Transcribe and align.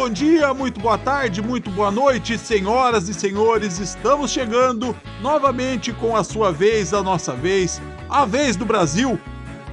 bom 0.00 0.08
dia, 0.08 0.54
muito 0.54 0.80
boa 0.80 0.96
tarde, 0.96 1.42
muito 1.42 1.70
boa 1.70 1.90
noite, 1.90 2.38
senhoras 2.38 3.06
e 3.10 3.12
senhores. 3.12 3.78
Estamos 3.78 4.30
chegando 4.30 4.96
novamente 5.20 5.92
com 5.92 6.16
a 6.16 6.24
sua 6.24 6.50
vez, 6.50 6.94
a 6.94 7.02
nossa 7.02 7.34
vez, 7.34 7.82
a 8.08 8.24
vez 8.24 8.56
do 8.56 8.64
Brasil. 8.64 9.20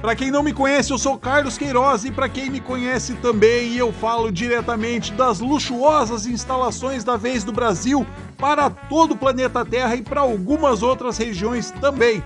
Para 0.02 0.14
quem 0.14 0.30
não 0.30 0.42
me 0.42 0.52
conhece, 0.52 0.92
eu 0.92 0.98
sou 0.98 1.16
Carlos 1.16 1.56
Queiroz 1.56 2.04
e 2.04 2.10
para 2.10 2.28
quem 2.28 2.50
me 2.50 2.60
conhece 2.60 3.14
também, 3.14 3.74
eu 3.74 3.90
falo 3.90 4.30
diretamente 4.30 5.14
das 5.14 5.40
luxuosas 5.40 6.26
instalações 6.26 7.02
da 7.02 7.16
Vez 7.16 7.42
do 7.42 7.50
Brasil 7.50 8.06
para 8.36 8.68
todo 8.68 9.12
o 9.12 9.16
planeta 9.16 9.64
Terra 9.64 9.96
e 9.96 10.02
para 10.02 10.20
algumas 10.20 10.82
outras 10.82 11.16
regiões 11.16 11.70
também. 11.80 12.22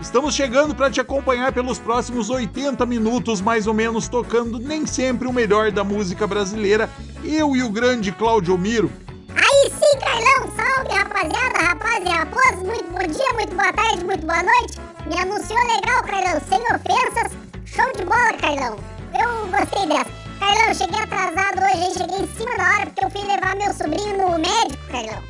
Estamos 0.00 0.32
chegando 0.34 0.76
para 0.76 0.90
te 0.90 1.00
acompanhar 1.00 1.52
pelos 1.52 1.78
próximos 1.78 2.30
80 2.30 2.86
minutos, 2.86 3.40
mais 3.40 3.66
ou 3.66 3.74
menos, 3.74 4.06
tocando 4.06 4.58
nem 4.58 4.86
sempre 4.86 5.26
o 5.26 5.32
melhor 5.32 5.72
da 5.72 5.82
música 5.82 6.24
brasileira, 6.24 6.88
eu 7.24 7.56
e 7.56 7.64
o 7.64 7.68
grande 7.68 8.12
Claudio 8.12 8.56
Miro. 8.56 8.92
Aí 9.34 9.70
sim, 9.70 9.98
Carlão! 9.98 10.54
Salve, 10.54 10.94
rapaziada, 10.96 11.58
rapaz 11.58 12.04
e! 12.04 12.64
Muito 12.64 12.90
bom 12.92 13.06
dia, 13.06 13.32
muito 13.34 13.54
boa 13.56 13.72
tarde, 13.72 14.04
muito 14.04 14.24
boa 14.24 14.42
noite! 14.42 14.78
Me 15.06 15.18
anunciou 15.18 15.58
legal, 15.66 16.02
Carlão, 16.04 16.40
sem 16.48 16.60
ofensas. 16.60 17.32
Show 17.64 17.92
de 17.96 18.04
bola, 18.04 18.32
Carlão! 18.40 18.78
Eu 19.18 19.46
gostei 19.48 19.86
dessa. 19.88 20.10
Carlão, 20.38 20.74
cheguei 20.74 21.00
atrasado 21.00 21.60
hoje, 21.60 21.98
cheguei 21.98 22.18
em 22.20 22.36
cima 22.36 22.56
da 22.56 22.62
hora 22.62 22.86
porque 22.86 23.04
eu 23.04 23.10
fui 23.10 23.24
levar 23.24 23.56
meu 23.56 23.74
sobrinho 23.74 24.16
no 24.16 24.38
médico, 24.38 24.82
Carlão. 24.92 25.22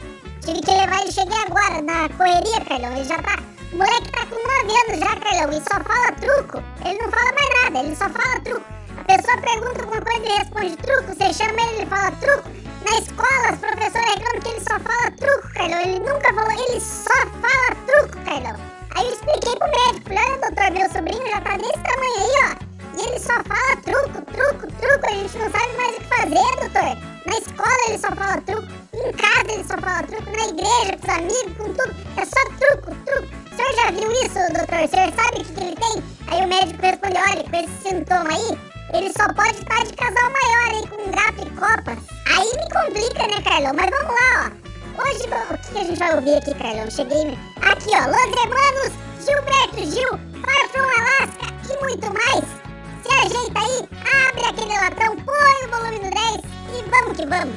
Tive 0.43 0.61
que 0.61 0.71
levar 0.71 1.01
ele, 1.01 1.13
cheguei 1.13 1.39
agora, 1.47 1.81
na 1.81 2.09
correria, 2.11 2.61
Carlão. 2.67 2.93
Ele 2.93 3.05
já 3.05 3.17
tá 3.23 3.39
o 3.73 3.77
moleque 3.77 4.11
tá 4.13 4.27
com 4.27 4.37
9 4.37 4.81
anos 4.87 4.99
já, 5.01 5.17
Carlão, 5.17 5.53
e 5.53 5.63
só 5.63 5.85
fala 5.85 6.13
truco. 6.13 6.63
Ele 6.85 6.99
não 7.03 7.11
fala 7.11 7.33
mais 7.33 7.63
nada, 7.63 7.79
ele 7.81 7.97
só 7.97 8.09
fala 8.09 8.41
truco. 8.41 8.65
A 8.99 9.05
pessoa 9.05 9.39
pergunta 9.39 9.81
alguma 9.83 10.01
coisa 10.03 10.27
e 10.27 10.39
responde 10.39 10.77
truco, 10.77 11.15
você 11.15 11.33
chama 11.33 11.61
ele, 11.61 11.77
ele 11.77 11.87
fala 11.87 12.11
truco. 12.13 12.49
Na 12.89 12.99
escola, 12.99 13.53
os 13.53 13.59
professores 13.59 14.15
reclamam 14.15 14.41
que 14.41 14.49
ele 14.49 14.61
só 14.61 14.81
fala 14.81 15.11
truco, 15.13 15.55
Carlão. 15.55 15.81
Ele 15.81 15.99
nunca 15.99 16.35
falou, 16.35 16.53
ele 16.53 16.81
só 16.81 17.15
fala 17.41 17.75
truco, 17.87 18.25
Carlão. 18.25 18.57
Aí 18.95 19.07
eu 19.07 19.13
expliquei 19.13 19.57
pro 19.57 19.69
médico, 19.69 20.11
olha, 20.11 20.39
doutor, 20.39 20.71
meu 20.73 20.91
sobrinho 20.91 21.31
já 21.31 21.41
tá 21.41 21.57
desse 21.57 21.79
tamanho 21.83 22.17
aí, 22.17 22.55
ó. 22.63 22.68
Ele 22.99 23.19
só 23.19 23.35
fala 23.45 23.77
truco, 23.85 24.23
truco, 24.33 24.67
truco. 24.81 25.07
A 25.07 25.11
gente 25.11 25.39
não 25.39 25.51
sabe 25.51 25.77
mais 25.77 25.97
o 25.97 26.01
que 26.01 26.07
fazer, 26.07 26.57
doutor. 26.61 26.99
Na 27.27 27.39
escola 27.39 27.89
ele 27.89 27.99
só 27.99 28.09
fala 28.13 28.41
truco. 28.43 28.69
Em 28.95 29.13
casa 29.13 29.53
ele 29.53 29.65
só 29.65 29.79
fala 29.79 30.03
truco. 30.03 30.31
Na 30.31 30.47
igreja, 30.49 30.99
com 30.99 31.07
os 31.07 31.19
amigos, 31.19 31.57
com 31.57 31.73
tudo. 31.75 31.95
É 32.17 32.25
só 32.25 32.45
truco, 32.59 32.95
truco 33.05 33.49
senhor 33.59 33.75
já 33.75 33.91
viu 33.91 34.13
isso, 34.13 34.35
doutor? 34.55 34.85
O 34.85 34.89
senhor 34.89 35.13
sabe 35.15 35.41
o 35.41 35.45
que, 35.45 35.53
que 35.53 35.61
ele 35.61 35.77
tem? 35.77 36.03
Aí 36.29 36.45
o 36.45 36.49
médico 36.49 36.81
respondeu, 36.81 37.23
olha, 37.29 37.45
com 37.45 37.57
esse 37.57 37.83
sintoma 37.83 38.31
aí, 38.31 38.59
ele 38.95 39.13
só 39.13 39.27
pode 39.35 39.59
estar 39.59 39.85
de 39.85 39.93
casal 39.95 40.31
maior 40.31 40.69
aí, 40.71 40.87
com 40.89 41.11
gato 41.11 41.47
e 41.47 41.51
copa. 41.59 41.99
Aí 42.27 42.51
me 42.57 42.69
complica, 42.71 43.27
né, 43.27 43.43
Carlão? 43.43 43.73
Mas 43.75 43.91
vamos 43.91 44.15
lá, 44.15 44.45
ó. 44.45 44.69
Hoje, 45.03 45.23
o 45.51 45.73
que, 45.73 45.79
a 45.79 45.85
gente 45.85 45.99
vai 45.99 46.15
ouvir 46.15 46.35
aqui, 46.37 46.55
Carlão? 46.55 46.91
Cheguei... 46.91 47.39
Aqui, 47.63 47.91
ó, 47.95 48.07
Los 48.07 48.31
Hermanos, 48.43 48.93
Gilberto 49.25 49.93
Gil, 49.93 50.09
Far 50.43 50.69
From 50.71 50.89
aquele 54.49 54.73
latão, 54.73 55.17
põe 55.17 55.67
o 55.67 55.71
volume 55.71 55.99
no 55.99 56.11
10 56.11 56.41
e 56.73 56.91
vamos 56.91 57.17
que 57.17 57.27
vamos. 57.27 57.55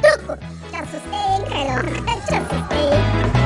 Truco! 0.00 0.38
Te 0.70 0.76
assustei, 0.76 1.18
hein, 1.18 1.44
Carlão? 1.48 1.82
Te 2.26 2.34
assustei? 2.34 3.41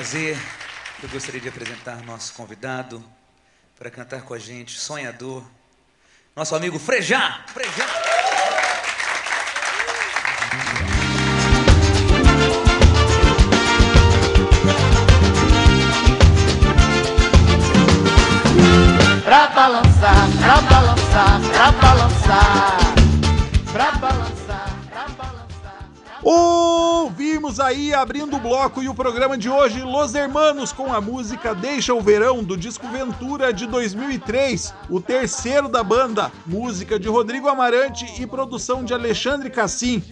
Prazer 0.00 0.38
eu 1.02 1.10
gostaria 1.10 1.38
de 1.38 1.48
apresentar 1.50 2.02
nosso 2.04 2.32
convidado 2.32 3.04
para 3.78 3.90
cantar 3.90 4.22
com 4.22 4.32
a 4.32 4.38
gente, 4.38 4.78
sonhador, 4.78 5.44
nosso 6.34 6.56
amigo 6.56 6.78
Frejá. 6.78 7.44
Frejá. 7.48 7.86
Pra 19.22 19.48
balançar, 19.48 20.30
pra 20.38 20.60
balançar, 20.62 21.40
pra 21.52 21.72
balançar, 21.72 22.78
pra 23.70 23.92
balançar. 23.92 24.39
Ouvimos 26.22 27.58
aí, 27.58 27.94
abrindo 27.94 28.36
o 28.36 28.40
bloco 28.40 28.82
e 28.82 28.88
o 28.90 28.94
programa 28.94 29.38
de 29.38 29.48
hoje, 29.48 29.80
Los 29.80 30.14
Hermanos 30.14 30.70
com 30.70 30.92
a 30.92 31.00
música 31.00 31.54
Deixa 31.54 31.94
o 31.94 32.00
Verão, 32.02 32.44
do 32.44 32.58
disco 32.58 32.86
Ventura 32.88 33.54
de 33.54 33.66
2003, 33.66 34.74
o 34.90 35.00
terceiro 35.00 35.66
da 35.66 35.82
banda, 35.82 36.30
música 36.44 36.98
de 36.98 37.08
Rodrigo 37.08 37.48
Amarante 37.48 38.20
e 38.20 38.26
produção 38.26 38.84
de 38.84 38.92
Alexandre 38.92 39.48
Cassim. 39.48 40.02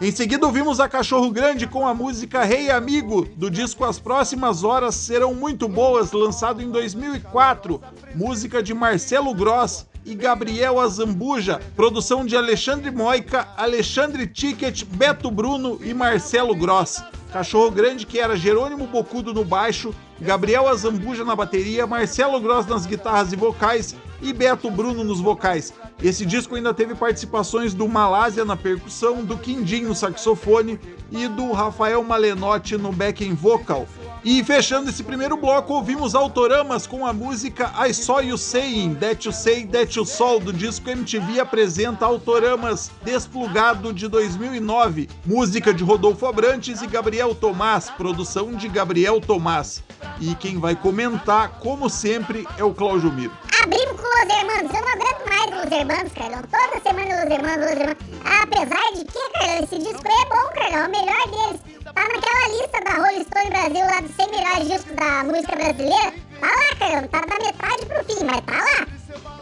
Em 0.00 0.10
seguida 0.10 0.46
ouvimos 0.46 0.80
a 0.80 0.88
Cachorro 0.88 1.30
Grande 1.30 1.66
com 1.66 1.86
a 1.86 1.92
música 1.92 2.44
Rei 2.44 2.66
hey 2.66 2.70
Amigo, 2.70 3.28
do 3.36 3.50
disco 3.50 3.84
As 3.84 3.98
Próximas 3.98 4.64
Horas 4.64 4.94
Serão 4.94 5.34
Muito 5.34 5.68
Boas, 5.68 6.12
lançado 6.12 6.62
em 6.62 6.70
2004, 6.70 7.78
música 8.14 8.62
de 8.62 8.72
Marcelo 8.72 9.34
Gross 9.34 9.84
e 10.08 10.14
Gabriel 10.14 10.80
Azambuja, 10.80 11.60
produção 11.76 12.24
de 12.24 12.34
Alexandre 12.34 12.90
Moica, 12.90 13.46
Alexandre 13.58 14.26
Ticket, 14.26 14.84
Beto 14.84 15.30
Bruno 15.30 15.78
e 15.82 15.92
Marcelo 15.92 16.56
Gross. 16.56 17.04
Cachorro 17.30 17.70
Grande 17.70 18.06
que 18.06 18.18
era 18.18 18.34
Jerônimo 18.34 18.86
Bocudo 18.86 19.34
no 19.34 19.44
baixo, 19.44 19.94
Gabriel 20.18 20.66
Azambuja 20.66 21.26
na 21.26 21.36
bateria, 21.36 21.86
Marcelo 21.86 22.40
Gross 22.40 22.66
nas 22.66 22.86
guitarras 22.86 23.34
e 23.34 23.36
vocais 23.36 23.94
e 24.22 24.32
Beto 24.32 24.70
Bruno 24.70 25.04
nos 25.04 25.20
vocais. 25.20 25.74
Esse 26.02 26.24
disco 26.24 26.54
ainda 26.54 26.72
teve 26.72 26.94
participações 26.94 27.74
do 27.74 27.86
Malásia 27.86 28.46
na 28.46 28.56
percussão, 28.56 29.22
do 29.22 29.36
Quindim 29.36 29.82
no 29.82 29.94
saxofone 29.94 30.80
e 31.10 31.28
do 31.28 31.52
Rafael 31.52 32.02
Malenotti 32.02 32.78
no 32.78 32.92
backing 32.92 33.34
vocal. 33.34 33.86
E 34.24 34.42
fechando 34.42 34.90
esse 34.90 35.04
primeiro 35.04 35.36
bloco, 35.36 35.72
ouvimos 35.72 36.14
Autoramas 36.14 36.86
com 36.86 37.06
a 37.06 37.12
música 37.12 37.72
I 37.86 37.94
Saw 37.94 38.20
You 38.20 38.36
Saying, 38.36 38.96
That 38.96 39.26
You 39.26 39.32
Say, 39.32 39.66
That 39.66 39.96
You 39.96 40.04
Sol, 40.04 40.40
do 40.40 40.52
disco 40.52 40.90
MTV 40.90 41.38
apresenta 41.38 42.04
Autoramas 42.04 42.90
Desplugado 43.02 43.92
de 43.92 44.08
2009, 44.08 45.08
música 45.24 45.72
de 45.72 45.84
Rodolfo 45.84 46.26
Abrantes 46.26 46.82
e 46.82 46.86
Gabriel 46.88 47.32
Tomás, 47.34 47.90
produção 47.90 48.52
de 48.52 48.68
Gabriel 48.68 49.20
Tomás. 49.20 49.82
E 50.20 50.34
quem 50.34 50.58
vai 50.58 50.74
comentar, 50.74 51.60
como 51.60 51.88
sempre, 51.88 52.46
é 52.58 52.64
o 52.64 52.74
Cláudio 52.74 53.12
Miro. 53.12 53.32
Abrimos 53.62 54.00
com 54.00 54.06
Los 54.06 54.36
Hermanos, 54.36 54.74
eu 54.74 54.80
não 54.80 54.92
aguento 54.92 55.28
mais 55.28 55.64
Los 55.64 55.72
Hermanos, 55.72 56.12
Carlão. 56.12 56.42
Toda 56.42 56.82
semana 56.82 57.24
Los 57.24 57.30
Hermanos, 57.32 57.70
Los 57.70 57.80
Hermanos. 57.80 57.96
Apesar 58.42 58.92
de 58.94 59.04
que, 59.04 59.30
Carlão, 59.32 59.64
esse 59.64 59.78
disco 59.78 60.06
é 60.06 60.28
bom, 60.28 60.48
Carlão, 60.54 60.78
é 60.78 60.88
o 60.88 60.90
melhor 60.90 61.28
deles. 61.30 61.77
Tá 61.98 62.04
naquela 62.04 62.48
lista 62.50 62.80
da 62.84 62.92
Rolling 62.92 63.24
Stone 63.24 63.50
Brasil, 63.50 63.84
lá 63.84 64.00
dos 64.00 64.14
100 64.14 64.30
melhores 64.30 64.68
discos 64.68 64.94
da 64.94 65.24
música 65.24 65.56
brasileira. 65.56 66.14
Tá 66.38 66.46
lá, 66.46 66.76
Carlão, 66.78 67.08
tá 67.08 67.20
da 67.22 67.44
metade 67.44 67.86
pro 67.86 68.04
fim, 68.04 68.24
mas 68.24 68.40
tá 68.42 68.52
lá. 68.52 68.86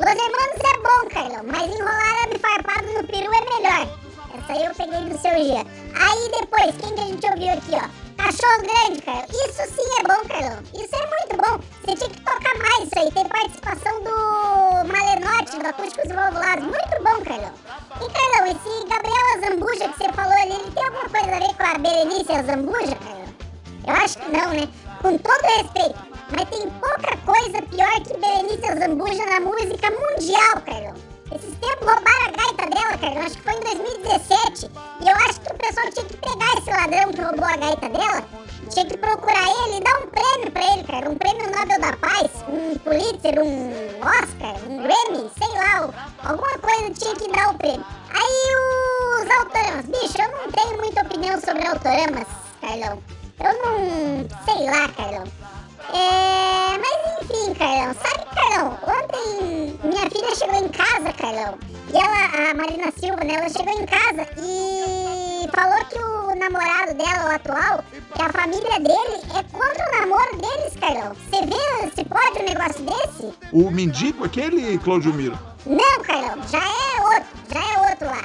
Los 0.00 0.24
Hermanos 0.24 0.60
é 0.64 0.76
bom, 0.78 1.10
Carlão, 1.12 1.44
mas 1.52 1.70
enrolar 1.70 2.28
e 2.34 2.38
farpado 2.38 2.92
no 2.94 3.04
peru 3.04 3.30
é 3.30 3.40
melhor. 3.44 3.98
Essa 4.38 4.52
aí 4.54 4.64
eu 4.64 4.74
peguei 4.74 5.04
do 5.04 5.18
seu 5.18 5.34
dia. 5.34 5.66
Aí 6.00 6.30
depois, 6.40 6.74
quem 6.80 6.94
que 6.94 7.00
a 7.00 7.04
gente 7.04 7.26
ouviu 7.26 7.52
aqui, 7.52 7.72
ó? 7.72 8.05
Cachorro 8.16 8.62
grande, 8.62 9.02
Carlão. 9.02 9.26
Isso 9.30 9.62
sim 9.74 9.88
é 9.98 10.02
bom, 10.02 10.28
Carlão. 10.28 10.62
Isso 10.74 10.96
é 10.96 11.06
muito 11.06 11.36
bom. 11.36 11.60
Você 11.84 11.96
tinha 11.96 12.10
que 12.10 12.20
tocar 12.20 12.58
mais 12.58 12.84
isso 12.84 12.98
aí. 12.98 13.10
Tem 13.12 13.28
participação 13.28 14.02
do 14.02 14.92
Malenote, 14.92 15.58
do 15.58 15.66
Acústicos 15.66 16.12
Valvulados. 16.12 16.64
Muito 16.64 17.02
bom, 17.02 17.24
Carlão. 17.24 17.52
E, 18.00 18.10
Carlão, 18.10 18.46
esse 18.46 18.88
Gabriel 18.88 19.26
Azambuja 19.36 19.88
que 19.88 19.98
você 19.98 20.12
falou 20.12 20.32
ali, 20.32 20.54
ele 20.54 20.70
tem 20.70 20.84
alguma 20.84 21.08
coisa 21.08 21.36
a 21.36 21.38
ver 21.38 21.54
com 21.54 21.62
a 21.62 21.78
Berenice 21.78 22.32
Azambuja, 22.32 22.96
Carlão? 22.96 23.34
Eu 23.86 23.94
acho 23.94 24.18
que 24.18 24.30
não, 24.30 24.50
né? 24.52 24.68
Com 25.02 25.18
todo 25.18 25.42
respeito. 25.42 25.98
Mas 26.30 26.48
tem 26.50 26.70
pouca 26.70 27.16
coisa 27.24 27.62
pior 27.62 28.00
que 28.00 28.16
Berenice 28.18 28.66
Azambuja 28.66 29.26
na 29.26 29.40
música 29.40 29.90
mundial, 29.90 30.60
Carlão. 30.64 31.15
Esses 31.34 31.54
tempos 31.58 31.88
roubaram 31.88 32.26
a 32.26 32.30
gaita 32.30 32.70
dela, 32.70 32.98
cara. 32.98 33.26
Acho 33.26 33.36
que 33.36 33.42
foi 33.42 33.54
em 33.54 33.60
2017. 33.60 34.70
E 35.00 35.08
eu 35.08 35.16
acho 35.16 35.40
que 35.40 35.52
o 35.52 35.58
pessoal 35.58 35.90
tinha 35.90 36.06
que 36.06 36.16
pegar 36.16 36.54
esse 36.56 36.70
ladrão 36.70 37.12
que 37.12 37.20
roubou 37.20 37.44
a 37.44 37.56
gaita 37.56 37.88
dela, 37.88 38.24
tinha 38.70 38.86
que 38.86 38.96
procurar 38.96 39.48
ele 39.64 39.78
e 39.78 39.80
dar 39.80 39.98
um 39.98 40.06
prêmio 40.06 40.50
pra 40.52 40.72
ele, 40.72 40.84
cara. 40.84 41.10
Um 41.10 41.16
prêmio 41.16 41.50
Nobel 41.50 41.80
da 41.80 41.96
Paz, 41.96 42.30
um 42.48 42.78
Pulitzer, 42.78 43.40
um 43.42 43.70
Oscar, 44.00 44.54
um 44.68 44.82
Grammy, 44.82 45.30
sei 45.36 45.48
lá. 45.58 45.90
Alguma 46.24 46.58
coisa 46.58 46.90
tinha 46.92 47.14
que 47.16 47.28
dar 47.32 47.50
o 47.50 47.54
prêmio. 47.54 47.84
Aí 48.10 48.56
os 49.20 49.30
autoramas. 49.38 49.86
Bicho, 49.86 50.20
eu 50.20 50.30
não 50.30 50.52
tenho 50.52 50.76
muita 50.78 51.02
opinião 51.02 51.40
sobre 51.40 51.66
autoramas, 51.66 52.26
Carlão. 52.60 53.02
Eu 53.38 53.52
não. 53.52 54.26
sei 54.44 54.64
lá, 54.70 54.88
Carlão. 54.88 55.24
É, 55.96 56.78
mas 56.78 57.22
enfim, 57.22 57.54
Carlão, 57.54 57.94
sabe, 57.94 58.26
Carlão, 58.34 58.78
ontem 58.86 59.78
minha 59.82 60.10
filha 60.10 60.34
chegou 60.34 60.56
em 60.56 60.68
casa, 60.68 61.12
Carlão, 61.14 61.58
e 61.92 61.96
ela, 61.96 62.50
a 62.50 62.54
Marina 62.54 62.92
Silva, 62.92 63.24
né, 63.24 63.34
ela 63.34 63.48
chegou 63.48 63.72
em 63.72 63.86
casa 63.86 64.28
e 64.38 65.48
falou 65.54 65.84
que 65.86 65.98
o 65.98 66.34
namorado 66.38 66.94
dela, 66.94 67.30
o 67.30 67.34
atual, 67.34 67.84
que 68.14 68.22
a 68.22 68.28
família 68.28 68.78
dele 68.78 69.22
é 69.38 69.42
contra 69.44 69.88
o 69.88 70.00
namoro 70.00 70.36
deles, 70.36 70.74
Carlão. 70.78 71.14
Você 71.14 71.46
vê 71.46 71.90
se 71.94 72.04
pode 72.04 72.42
um 72.42 72.44
negócio 72.44 72.84
desse? 72.84 73.32
O 73.52 73.70
mendigo, 73.70 74.24
aquele, 74.24 74.78
Claudio 74.78 75.14
Miro? 75.14 75.38
Não, 75.66 76.04
Carlão, 76.04 76.38
já 76.48 76.62
é 76.62 77.02
outro, 77.02 77.26
já 77.52 77.60
é 77.60 77.90
outro 77.90 78.06
lá. 78.06 78.22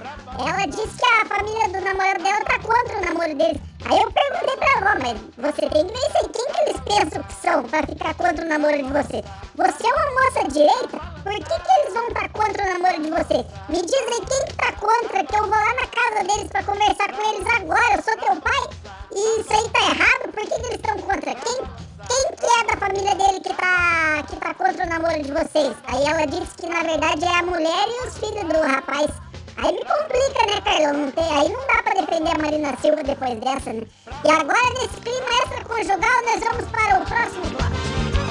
Ela 0.47 0.67
disse 0.67 0.95
que 0.95 1.05
a 1.05 1.25
família 1.25 1.69
do 1.69 1.81
namorado 1.81 2.23
dela 2.23 2.45
tá 2.45 2.59
contra 2.59 2.99
o 2.99 3.05
namoro 3.05 3.35
deles. 3.35 3.59
Aí 3.85 3.99
eu 3.99 4.11
perguntei 4.11 4.57
pra 4.57 4.67
ela, 4.77 4.99
mas 5.01 5.19
você 5.37 5.67
tem 5.67 5.87
que 5.87 5.93
ver 5.93 6.29
quem 6.31 6.45
que 6.45 6.61
eles 6.61 6.81
pensam 6.81 7.23
que 7.23 7.33
são 7.33 7.63
pra 7.63 7.81
ficar 7.81 8.13
contra 8.13 8.45
o 8.45 8.47
namoro 8.47 8.77
de 8.77 8.83
você? 8.83 9.23
Você 9.55 9.87
é 9.87 9.93
uma 9.93 10.21
moça 10.21 10.47
direita? 10.49 10.99
Por 11.23 11.33
que 11.33 11.59
que 11.59 11.81
eles 11.81 11.93
vão 11.95 12.07
estar 12.09 12.21
tá 12.21 12.29
contra 12.29 12.63
o 12.63 12.73
namoro 12.73 13.01
de 13.01 13.09
você? 13.09 13.45
Me 13.69 13.81
diz 13.81 13.93
aí 13.93 14.25
quem 14.27 14.45
que 14.45 14.53
tá 14.57 14.71
contra, 14.73 15.23
que 15.25 15.35
eu 15.35 15.41
vou 15.41 15.49
lá 15.49 15.73
na 15.73 15.87
casa 15.87 16.23
deles 16.23 16.47
pra 16.51 16.63
conversar 16.63 17.11
com 17.11 17.21
eles 17.27 17.47
agora, 17.47 17.95
eu 17.95 18.03
sou 18.03 18.17
teu 18.17 18.35
pai? 18.39 18.69
E 19.13 19.41
isso 19.41 19.51
aí 19.51 19.67
tá 19.69 19.79
errado? 19.79 20.31
Por 20.31 20.41
que 20.41 20.59
que 20.59 20.65
eles 20.67 20.75
estão 20.75 20.97
contra? 20.99 21.33
Quem, 21.33 21.63
quem 22.11 22.35
que 22.35 22.45
é 22.45 22.63
da 22.65 22.77
família 22.77 23.15
dele 23.15 23.39
que 23.39 23.53
tá, 23.53 24.23
que 24.27 24.35
tá 24.35 24.53
contra 24.53 24.85
o 24.85 24.89
namoro 24.89 25.23
de 25.23 25.31
vocês? 25.31 25.73
Aí 25.87 26.03
ela 26.05 26.25
disse 26.25 26.57
que 26.57 26.67
na 26.67 26.83
verdade 26.83 27.23
é 27.23 27.39
a 27.39 27.43
mulher 27.43 27.87
e 27.87 28.07
os 28.07 28.17
filhos 28.17 28.43
do 28.43 28.61
rapaz. 28.61 29.09
Aí 29.57 29.71
me 29.71 29.79
complica, 29.79 30.45
né, 30.47 30.61
Carlão? 30.63 30.93
Não 30.93 31.11
tem, 31.11 31.23
aí 31.23 31.49
não 31.49 31.67
dá 31.67 31.83
pra 31.83 31.93
defender 31.93 32.31
a 32.35 32.41
Marina 32.41 32.75
Silva 32.81 33.03
depois 33.03 33.39
dessa, 33.39 33.73
né? 33.73 33.83
E 34.25 34.29
agora, 34.29 34.73
nesse 34.73 34.99
clima 35.01 35.29
extra-conjugal, 35.43 36.21
nós 36.25 36.39
vamos 36.43 36.65
para 36.71 36.99
o 36.99 37.05
próximo 37.05 37.45
bloco. 37.45 37.71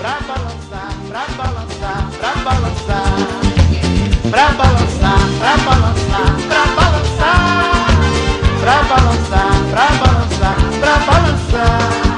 Pra 0.00 0.18
balançar, 0.28 0.90
pra 1.08 1.24
balançar, 1.36 2.10
pra 2.18 2.32
balançar. 2.42 3.04
Pra 4.30 4.48
balançar, 4.52 5.20
pra 5.38 5.56
balançar, 5.64 6.30
pra 6.48 6.62
balançar. 6.76 7.40
Pra 8.60 8.82
balançar, 8.82 9.52
pra 9.70 9.86
balançar, 9.96 10.56
pra 10.80 10.94
balançar. 11.06 12.09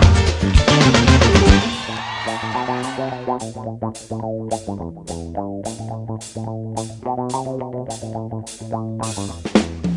Thank 3.03 3.37
you. 9.87 9.92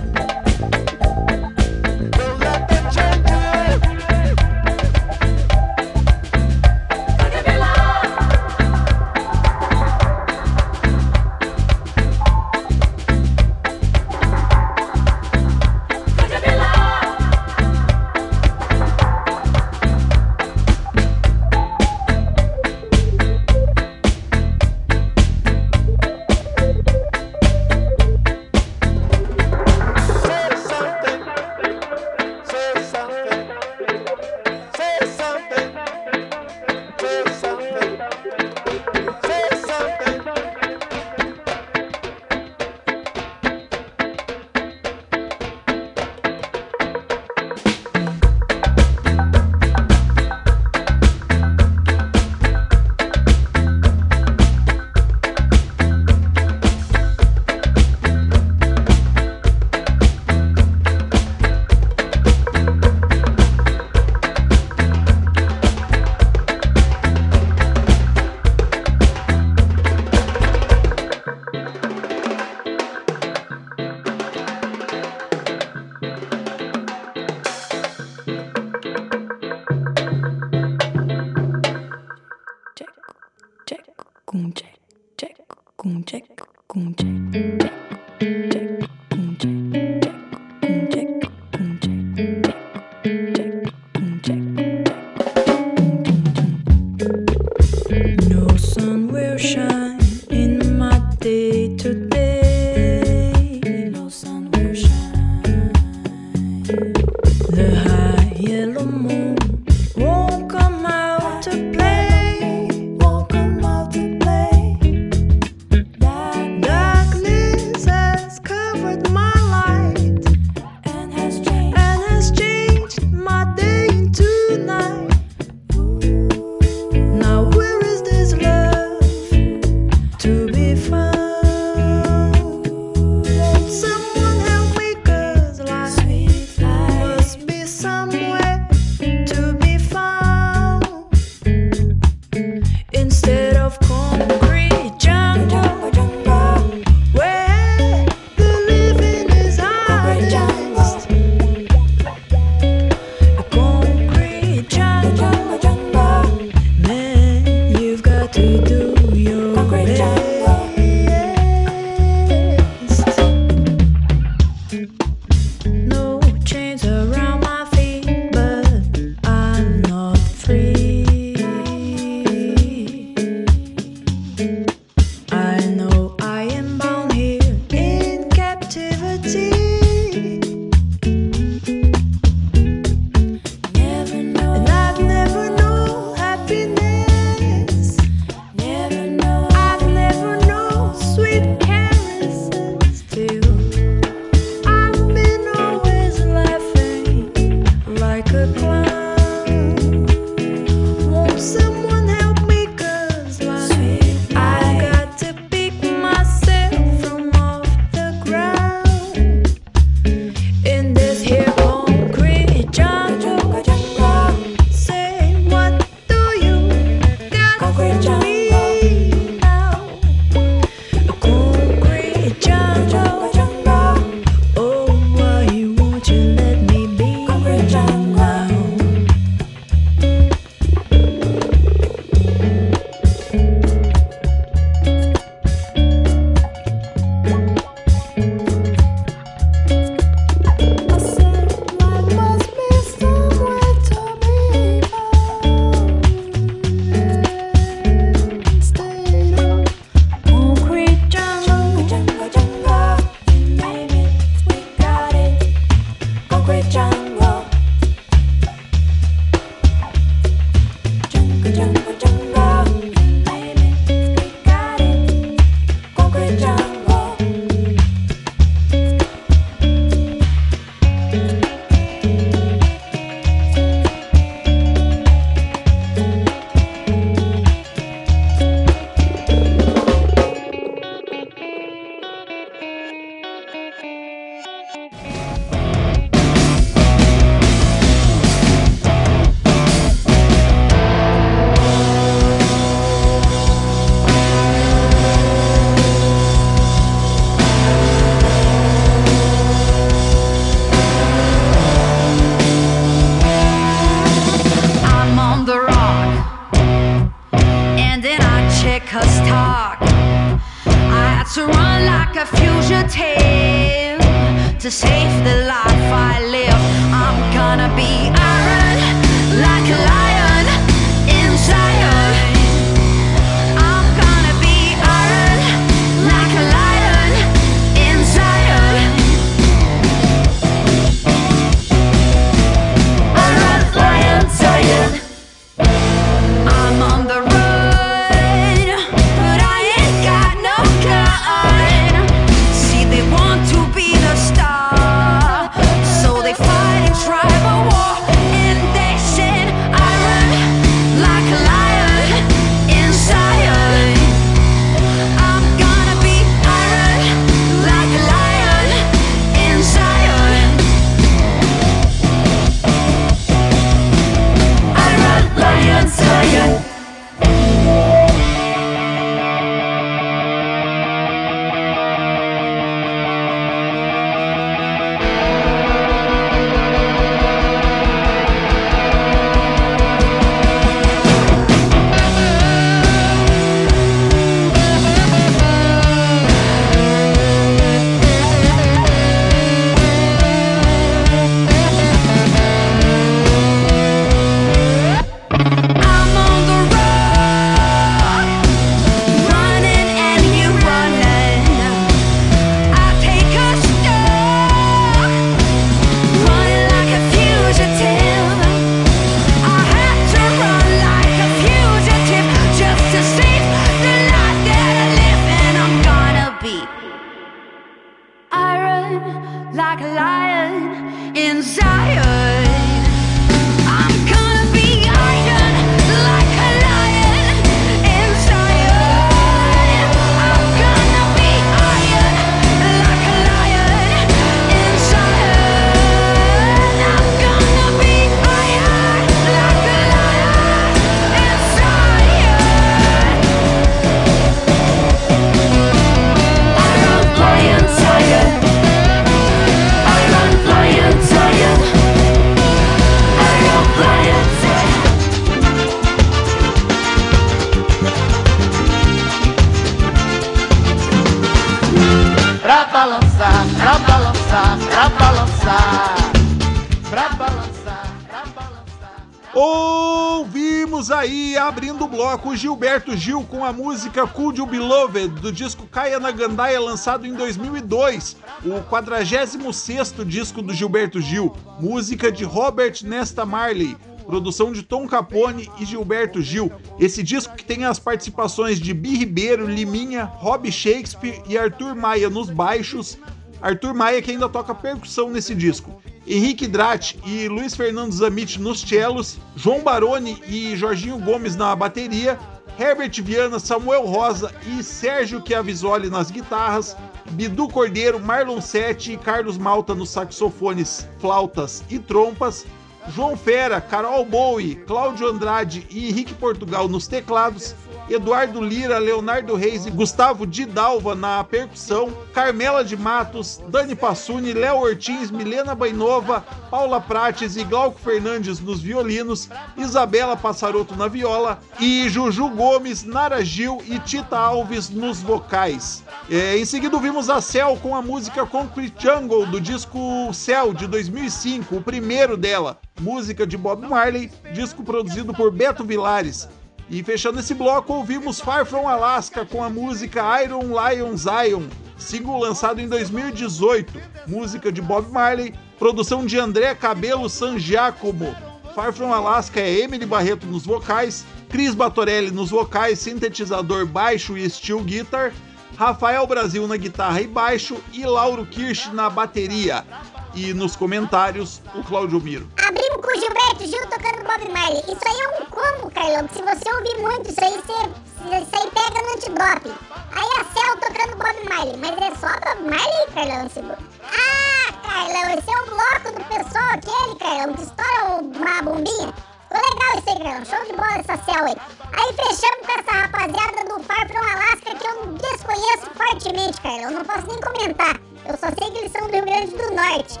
Do 475.20 475.30
disco 475.30 475.66
Caia 475.66 476.00
na 476.00 476.10
Gandaia, 476.10 476.58
lançado 476.58 477.06
em 477.06 477.12
2002, 477.12 478.16
o 478.44 478.60
46º 478.70 480.04
disco 480.04 480.40
do 480.40 480.54
Gilberto 480.54 481.00
Gil, 481.00 481.36
música 481.60 482.10
de 482.10 482.24
Robert 482.24 482.78
Nesta 482.82 483.26
Marley, 483.26 483.76
produção 484.06 484.50
de 484.50 484.62
Tom 484.62 484.88
Capone 484.88 485.50
e 485.60 485.64
Gilberto 485.66 486.22
Gil. 486.22 486.50
Esse 486.78 487.02
disco 487.02 487.36
que 487.36 487.44
tem 487.44 487.64
as 487.64 487.78
participações 487.78 488.58
de 488.58 488.72
Bi 488.72 488.96
Ribeiro, 488.96 489.46
Liminha, 489.46 490.04
Rob 490.04 490.50
Shakespeare 490.50 491.22
e 491.28 491.36
Arthur 491.36 491.76
Maia 491.76 492.08
nos 492.08 492.30
baixos, 492.30 492.98
Arthur 493.42 493.74
Maia 493.74 494.00
que 494.00 494.10
ainda 494.10 494.28
toca 494.28 494.54
percussão 494.54 495.10
nesse 495.10 495.34
disco. 495.34 495.80
Henrique 496.06 496.46
Drat 496.46 496.96
e 497.06 497.28
Luiz 497.28 497.54
Fernando 497.54 497.92
Zamit 497.92 498.40
nos 498.40 498.62
cellos, 498.62 499.18
João 499.36 499.62
Baroni 499.62 500.20
e 500.26 500.56
Jorginho 500.56 500.98
Gomes 500.98 501.36
na 501.36 501.54
bateria, 501.54 502.18
Herbert 502.58 503.00
Viana, 503.00 503.38
Samuel 503.38 503.86
Rosa 503.86 504.32
e 504.46 504.62
Sérgio 504.62 505.22
Chiavisoli 505.22 505.88
nas 505.88 506.10
guitarras, 506.10 506.76
Bidu 507.10 507.48
Cordeiro, 507.48 507.98
Marlon 507.98 508.40
Sete 508.40 508.92
e 508.92 508.96
Carlos 508.96 509.38
Malta 509.38 509.74
nos 509.74 509.90
saxofones, 509.90 510.86
flautas 510.98 511.64
e 511.70 511.78
trompas, 511.78 512.46
João 512.88 513.16
Fera, 513.16 513.60
Carol 513.60 514.04
Bowie, 514.04 514.56
Cláudio 514.66 515.08
Andrade 515.08 515.66
e 515.70 515.88
Henrique 515.88 516.14
Portugal 516.14 516.68
nos 516.68 516.86
teclados, 516.86 517.54
Eduardo 517.90 518.40
Lira, 518.40 518.78
Leonardo 518.78 519.34
Reis 519.34 519.66
e 519.66 519.70
Gustavo 519.70 520.24
Didalva 520.24 520.94
na 520.94 521.24
percussão, 521.24 521.92
Carmela 522.14 522.64
de 522.64 522.76
Matos, 522.76 523.40
Dani 523.48 523.74
Passuni, 523.74 524.32
Léo 524.32 524.60
Ortiz, 524.60 525.10
Milena 525.10 525.56
Bainova, 525.56 526.24
Paula 526.48 526.80
Prates 526.80 527.36
e 527.36 527.42
Glauco 527.42 527.80
Fernandes 527.80 528.38
nos 528.38 528.60
violinos, 528.60 529.28
Isabela 529.56 530.16
Passaroto 530.16 530.76
na 530.76 530.86
viola 530.86 531.40
e 531.58 531.88
Juju 531.88 532.28
Gomes, 532.30 532.84
Nara 532.84 533.24
Gil 533.24 533.60
e 533.66 533.80
Tita 533.80 534.16
Alves 534.16 534.70
nos 534.70 535.02
vocais. 535.02 535.82
É, 536.08 536.38
em 536.38 536.44
seguida 536.44 536.76
ouvimos 536.76 537.10
a 537.10 537.20
Cell 537.20 537.58
com 537.60 537.74
a 537.74 537.82
música 537.82 538.24
Concrete 538.24 538.74
Jungle 538.80 539.26
do 539.26 539.40
disco 539.40 540.12
Cell 540.14 540.54
de 540.54 540.68
2005, 540.68 541.56
o 541.56 541.62
primeiro 541.62 542.16
dela, 542.16 542.58
música 542.80 543.26
de 543.26 543.36
Bob 543.36 543.66
Marley, 543.66 544.10
disco 544.32 544.62
produzido 544.62 545.12
por 545.12 545.32
Beto 545.32 545.64
Vilares. 545.64 546.28
E 546.70 546.84
fechando 546.84 547.18
esse 547.18 547.34
bloco, 547.34 547.72
ouvimos 547.72 548.20
Far 548.20 548.46
From 548.46 548.68
Alaska 548.68 549.26
com 549.26 549.42
a 549.42 549.50
música 549.50 550.22
Iron 550.22 550.44
Lion 550.44 550.96
Zion, 550.96 551.42
single 551.76 552.20
lançado 552.20 552.60
em 552.60 552.68
2018, 552.68 553.72
música 554.06 554.52
de 554.52 554.62
Bob 554.62 554.88
Marley, 554.88 555.34
produção 555.58 556.06
de 556.06 556.16
André 556.16 556.54
Cabelo 556.54 557.08
San 557.08 557.40
Giacomo. 557.40 558.14
Far 558.54 558.72
From 558.72 558.94
Alaska 558.94 559.40
é 559.40 559.62
Emily 559.62 559.84
Barreto 559.84 560.28
nos 560.28 560.46
vocais, 560.46 561.04
Cris 561.28 561.56
Batorelli 561.56 562.12
nos 562.12 562.30
vocais, 562.30 562.78
sintetizador 562.78 563.66
baixo 563.66 564.16
e 564.16 564.30
steel 564.30 564.60
guitar, 564.60 565.12
Rafael 565.56 566.06
Brasil 566.06 566.46
na 566.46 566.56
guitarra 566.56 567.00
e 567.00 567.06
baixo 567.08 567.56
e 567.72 567.84
Lauro 567.84 568.24
Kirsch 568.24 568.72
na 568.72 568.88
bateria. 568.88 569.64
E 570.14 570.34
nos 570.34 570.56
comentários, 570.56 571.40
o 571.54 571.62
Claudio 571.62 572.00
Miro. 572.00 572.28
Abrimos 572.46 572.84
com 572.84 572.90
o 572.90 573.00
Gilberto 573.00 573.46
Gil 573.46 573.66
tocando 573.68 574.04
Bob 574.04 574.32
Marley. 574.32 574.62
Isso 574.66 574.80
aí 574.86 575.00
é 575.00 575.08
um 575.22 575.24
combo, 575.26 575.70
Carlão. 575.72 576.08
Se 576.12 576.20
você 576.22 576.52
ouvir 576.54 576.76
muito, 576.82 577.10
isso 577.10 577.24
aí, 577.24 577.32
você, 577.32 578.36
aí 578.36 578.50
pega 578.50 578.82
no 578.82 578.94
antidop. 578.94 579.52
Aí 579.92 580.08
a 580.18 580.24
Cell 580.34 580.56
tocando 580.56 580.96
Bob 580.96 581.28
Marley. 581.28 581.56
Mas 581.58 581.78
é 581.78 581.94
só 581.96 582.08
Bob 582.08 582.50
Marley, 582.50 582.86
Carlão? 582.92 583.28
Blo- 583.28 583.66
Ah, 583.84 584.52
Carlão, 584.62 585.18
esse 585.18 585.30
é 585.30 585.42
o 585.42 585.46
bloco 585.46 585.98
do 585.98 586.04
pessoal 586.06 586.50
aquele, 586.54 586.98
Carlão, 586.98 587.34
que 587.34 587.42
estoura 587.42 588.02
uma 588.02 588.42
bombinha. 588.42 588.92
Ficou 589.30 589.48
legal 589.48 589.78
isso 589.78 589.90
aí, 589.90 589.98
Carlão. 590.02 590.24
Show 590.24 590.44
de 590.44 590.52
bola 590.54 590.74
essa 590.78 591.04
Cell 591.04 591.24
aí. 591.24 591.36
Aí 591.72 591.92
fechamos 591.94 592.46
com 592.46 592.52
essa 592.60 592.72
rapaziada 592.82 593.44
do 593.48 593.62
Far 593.62 593.86
From 593.88 593.98
Alaska 594.00 594.54
que 594.56 594.66
eu 594.66 594.86
desconheço 594.94 595.70
fortemente, 595.76 596.40
Carlão. 596.40 596.70
Não 596.72 596.84
posso 596.84 597.06
nem 597.06 597.20
comentar. 597.20 597.80
Eu 598.06 598.16
só 598.16 598.26
sei 598.26 598.50
que 598.50 598.58
eles 598.58 598.72
são 598.72 598.86
do 598.86 598.92
Rio 598.92 599.04
Grande 599.04 599.36
do 599.36 599.54
Norte. 599.54 600.00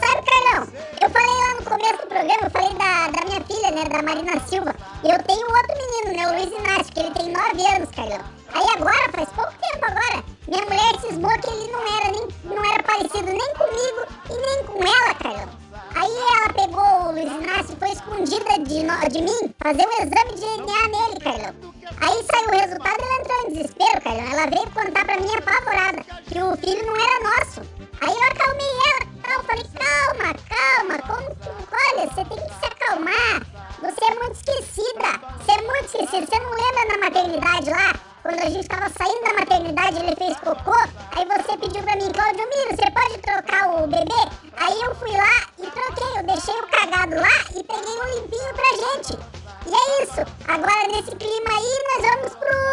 Sabe, 0.00 0.22
Carlão, 0.22 0.68
eu 1.00 1.10
falei 1.10 1.34
lá 1.34 1.54
no 1.54 1.64
começo 1.64 2.02
do 2.02 2.06
programa, 2.06 2.42
eu 2.42 2.50
falei 2.50 2.74
da, 2.74 3.08
da 3.08 3.26
minha 3.26 3.40
filha, 3.44 3.70
né, 3.72 3.84
da 3.88 4.02
Marina 4.02 4.40
Silva. 4.46 4.74
E 5.02 5.10
eu 5.10 5.22
tenho 5.24 5.46
outro 5.46 5.76
menino, 5.76 6.16
né, 6.16 6.28
o 6.28 6.34
Luiz 6.34 6.58
Inácio, 6.58 6.92
que 6.92 7.00
ele 7.00 7.10
tem 7.10 7.32
9 7.32 7.74
anos, 7.74 7.90
Carlão. 7.90 8.20
Aí 8.54 8.66
agora, 8.76 9.12
faz 9.12 9.28
pouco 9.30 9.52
tempo 9.60 9.84
agora, 9.84 10.24
minha 10.46 10.64
mulher 10.64 11.00
cismou 11.00 11.30
que 11.30 11.50
ele 11.50 11.72
não 11.72 11.80
era, 11.98 12.12
nem, 12.12 12.28
não 12.44 12.72
era 12.72 12.82
parecido 12.82 13.26
nem 13.26 13.54
comigo 13.54 14.06
e 14.30 14.36
nem 14.36 14.64
com 14.64 14.78
ela, 14.82 15.14
Carlão. 15.14 15.67
Aí 15.94 16.10
ela 16.12 16.52
pegou 16.54 17.08
o 17.08 17.12
Luiz 17.12 17.32
Inácio 17.32 17.74
e 17.74 17.78
foi 17.78 17.90
escondida 17.90 18.58
de, 18.64 18.82
no- 18.82 19.08
de 19.08 19.22
mim 19.22 19.54
fazer 19.62 19.86
um 19.86 19.92
exame 19.92 20.34
de 20.34 20.40
DNA 20.40 20.88
nele, 20.88 21.20
Carlão. 21.20 21.54
Aí 22.00 22.24
saiu 22.30 22.48
o 22.48 22.60
resultado 22.60 23.00
ela 23.02 23.20
entrou 23.20 23.42
em 23.42 23.52
desespero, 23.52 24.00
Carlão. 24.02 24.24
Ela 24.32 24.46
veio 24.50 24.70
contar 24.70 25.04
pra 25.04 25.16
mim 25.20 25.34
apavorada 25.36 26.04
que 26.26 26.42
o 26.42 26.56
filho 26.56 26.86
não 26.86 26.96
era 26.96 27.20
nosso. 27.24 27.60
Aí 28.00 28.14
eu 28.14 28.22
acalmei 28.24 28.68
ela 28.86 29.08
tal, 29.22 29.44
falei, 29.44 29.64
calma, 29.74 30.34
calma, 30.48 30.98
como 31.06 31.36
que, 31.36 31.48
olha, 31.74 32.06
você 32.08 32.24
tem 32.24 32.38
que 32.46 32.54
se 32.54 32.66
acalmar. 32.66 33.42
Você 33.80 34.04
é 34.04 34.14
muito 34.14 34.34
esquecida, 34.34 35.20
você 35.38 35.52
é 35.52 35.62
muito 35.62 35.84
esquecida. 35.86 36.26
Você 36.26 36.38
não 36.40 36.50
lembra 36.50 36.84
na 36.86 37.04
maternidade 37.04 37.70
lá? 37.70 38.07
Quando 38.22 38.40
a 38.40 38.50
gente 38.50 38.68
tava 38.68 38.88
saindo 38.90 39.24
da 39.24 39.34
maternidade 39.34 39.96
ele 39.98 40.16
fez 40.16 40.36
cocô, 40.38 40.74
aí 41.16 41.24
você 41.24 41.56
pediu 41.56 41.82
pra 41.82 41.96
mim, 41.96 42.10
Claudio 42.12 42.48
Miro, 42.48 42.76
você 42.76 42.90
pode 42.90 43.18
trocar 43.18 43.70
o 43.70 43.86
bebê? 43.86 44.28
Aí 44.56 44.80
eu 44.80 44.94
fui 44.96 45.12
lá 45.12 45.46
e 45.58 45.70
troquei, 45.70 46.18
eu 46.18 46.26
deixei 46.26 46.54
o 46.54 46.66
cagado 46.66 47.14
lá 47.14 47.28
e 47.54 47.62
peguei 47.62 48.00
um 48.00 48.20
limpinho 48.20 48.54
pra 48.54 48.70
gente. 48.76 49.18
E 49.66 49.74
é 49.74 50.02
isso, 50.02 50.20
agora 50.48 50.88
nesse 50.88 51.14
clima 51.16 51.50
aí 51.50 51.84
nós 51.88 52.10
vamos 52.10 52.34
pro 52.34 52.67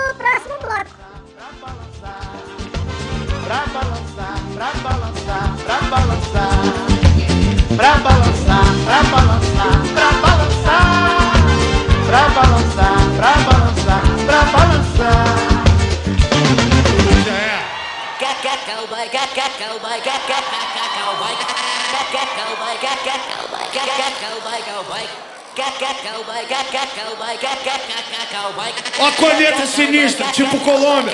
Ó 29.00 29.06
a 29.06 29.12
corneta 29.12 29.66
sinistra, 29.66 30.28
tipo 30.32 30.60
Colômbia. 30.60 31.14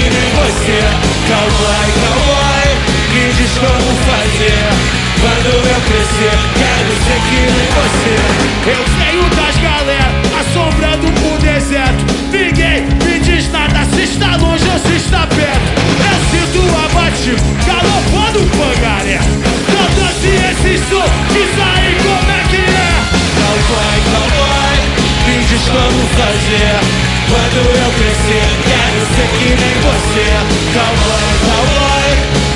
Nem 0.00 0.28
você. 0.34 0.80
Cowboy, 1.28 1.86
cowboy, 2.00 2.66
me 3.12 3.32
diz 3.34 3.52
como 3.58 3.90
fazer. 4.08 5.04
Quando 5.20 5.46
eu 5.46 5.80
crescer, 5.88 6.36
quero 6.58 6.92
ser 7.04 7.20
que 7.28 7.40
nem 7.54 7.68
você. 7.78 8.16
Eu 8.70 8.82
venho 8.98 9.24
das 9.30 9.56
galera, 9.62 10.12
assombrando 10.40 11.06
o 11.06 11.38
deserto. 11.38 12.04
Ninguém 12.30 12.82
me 13.04 13.20
diz 13.20 13.50
nada 13.50 13.86
se 13.94 14.02
está 14.02 14.36
longe 14.36 14.64
ou 14.68 14.78
se 14.80 14.96
está 14.96 15.26
perto. 15.26 15.68
Eu 16.10 16.18
sinto 16.30 16.60
abatido, 16.84 17.42
galopando 17.66 18.40
o 18.40 18.46
pangaré. 18.50 19.18
Cantando 19.66 20.26
esse 20.26 20.78
som, 20.88 21.08
diz 21.32 21.52
aí 21.58 21.96
como 22.02 22.30
é 22.30 22.42
que 22.50 22.56
é. 22.56 22.94
Cowboy, 23.38 23.96
cowboy, 24.12 24.74
me 25.26 25.44
diz 25.44 25.62
como 25.68 26.00
fazer. 26.18 27.14
Quando 27.28 27.56
eu 27.56 27.83
ser 29.14 29.22
é 29.22 29.26
que 29.38 29.48
nem 29.62 29.76
você. 29.86 30.26
Cowboy, 30.74 31.26
cowboy, 31.46 32.08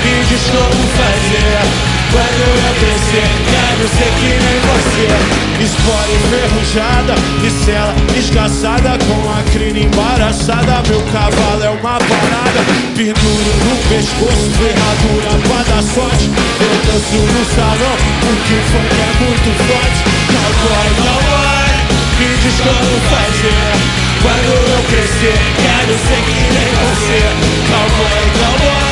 me 0.03 0.25
diz 0.25 0.43
como 0.51 0.83
fazer. 0.99 1.89
Quando 2.11 2.41
eu 2.41 2.73
crescer, 2.79 3.29
quero 3.51 3.85
ser 3.95 4.11
que 4.19 4.31
nem 4.43 4.59
você. 4.67 5.39
Espora 5.63 6.09
enferrujada, 6.09 7.15
micela 7.41 7.93
desgraçada 8.13 8.97
Com 9.05 9.29
a 9.29 9.43
crina 9.51 9.79
embaraçada, 9.79 10.81
meu 10.87 11.01
cavalo 11.13 11.63
é 11.63 11.69
uma 11.69 11.99
parada. 11.99 12.61
Penduro 12.95 13.51
no 13.65 13.75
pescoço, 13.89 14.49
ferradura 14.57 15.31
pra 15.47 15.75
dar 15.75 15.83
sorte. 15.83 16.29
Eu 16.59 16.91
danço 16.91 17.15
no 17.15 17.45
salão, 17.55 17.95
porque 18.21 18.55
funk 18.71 18.95
é 18.95 19.11
muito 19.23 19.49
forte. 19.67 19.99
Cowboy, 20.31 20.89
cowboy 21.05 21.58
me 22.19 22.37
diz 22.37 22.59
como 22.59 22.93
fazer? 23.09 23.99
Quando 24.21 24.51
eu 24.71 24.83
crescer 24.83 25.39
quero 25.63 25.93
ser 25.97 26.21
que 26.27 26.41
nem 26.55 26.71
você 26.83 27.19
Cowboy, 27.69 28.21
cowboy 28.39 28.89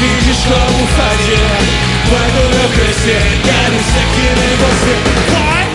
Me 0.00 0.12
diz 0.22 0.40
como 0.44 0.86
fazer? 0.98 1.88
Quando 2.08 2.38
eu 2.54 2.68
crescer 2.70 3.22
quero 3.42 3.78
ser 3.92 4.06
que 4.14 4.26
nem 4.40 4.56
você. 4.56 4.94
Vai! 5.32 5.67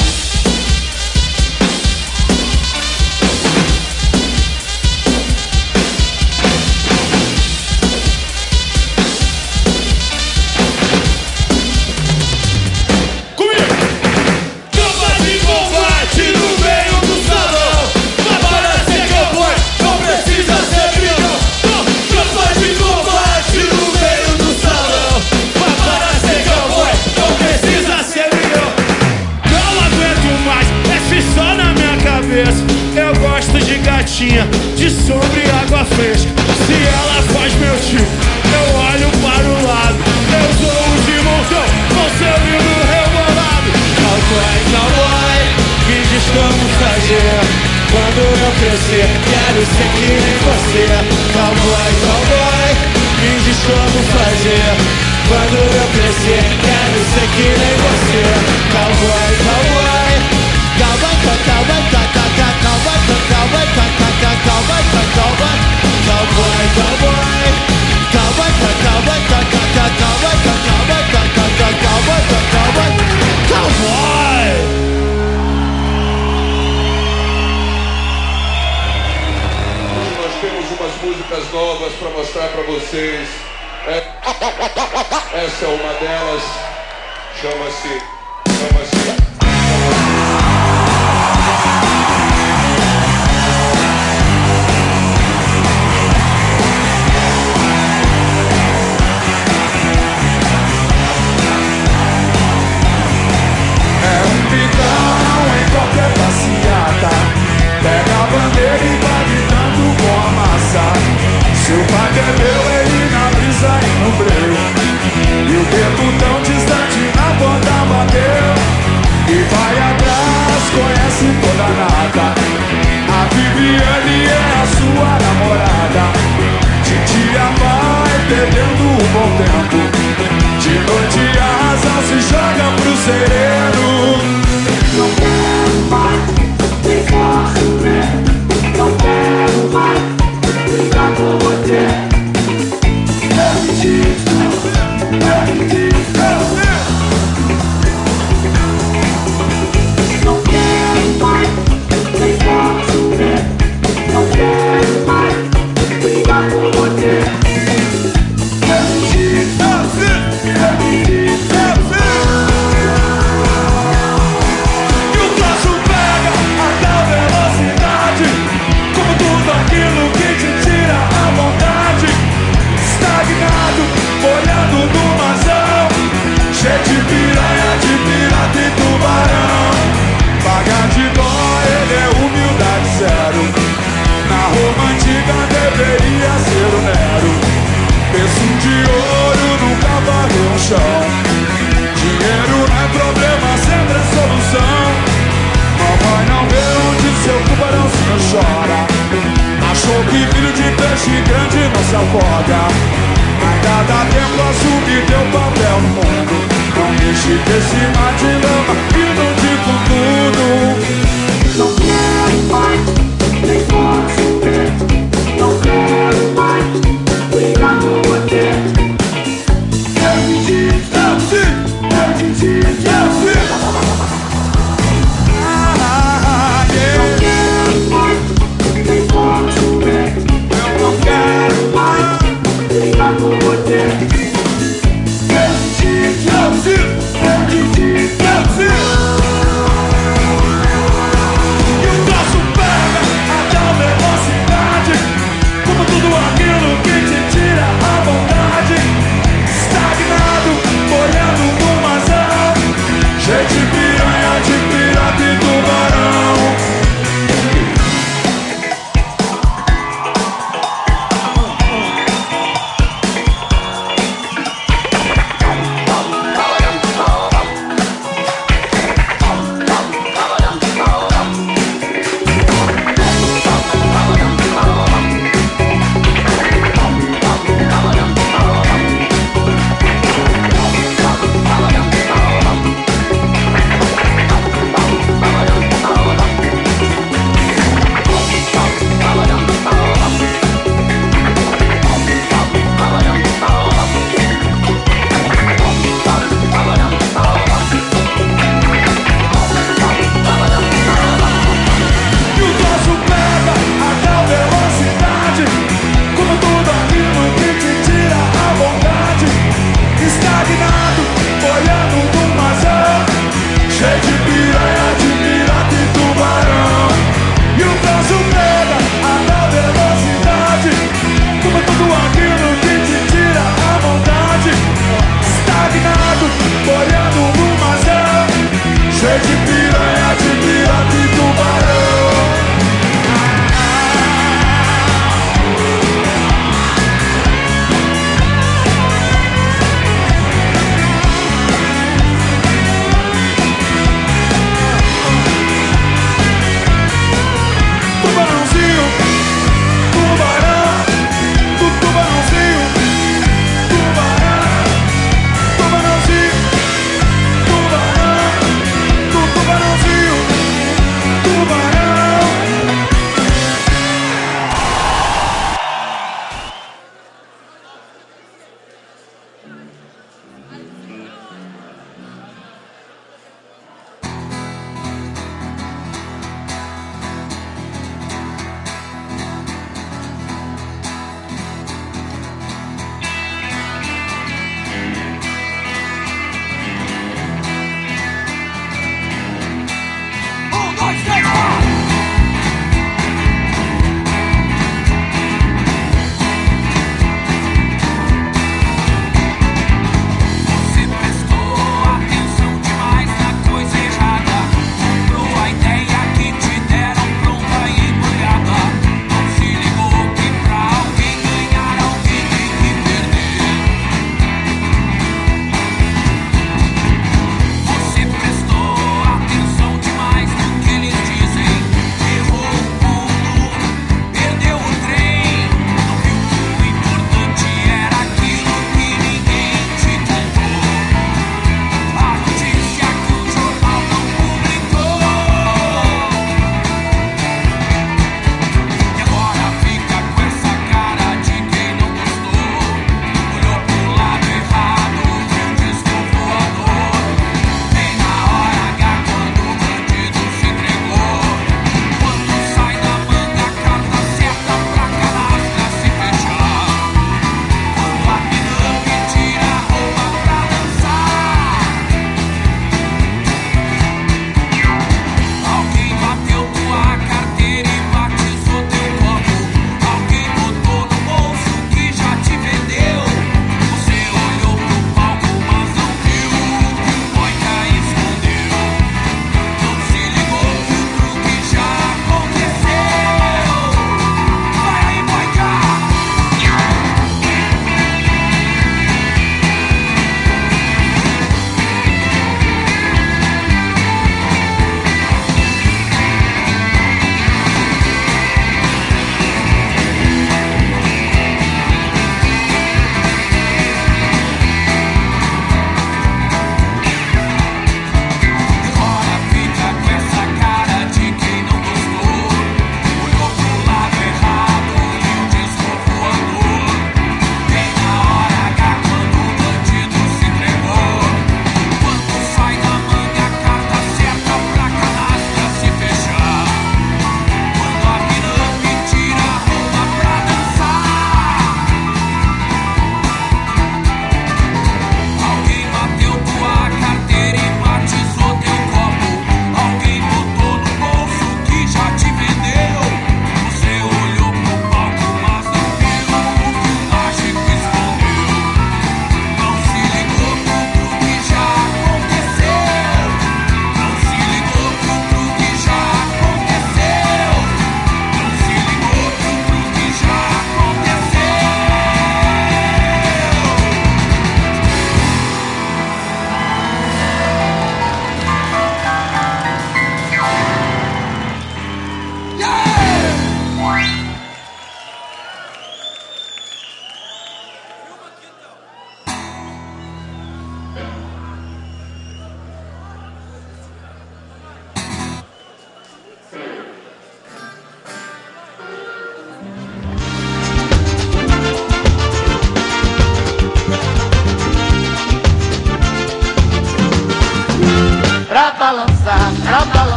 Thank 143.84 145.74
you. 145.74 146.03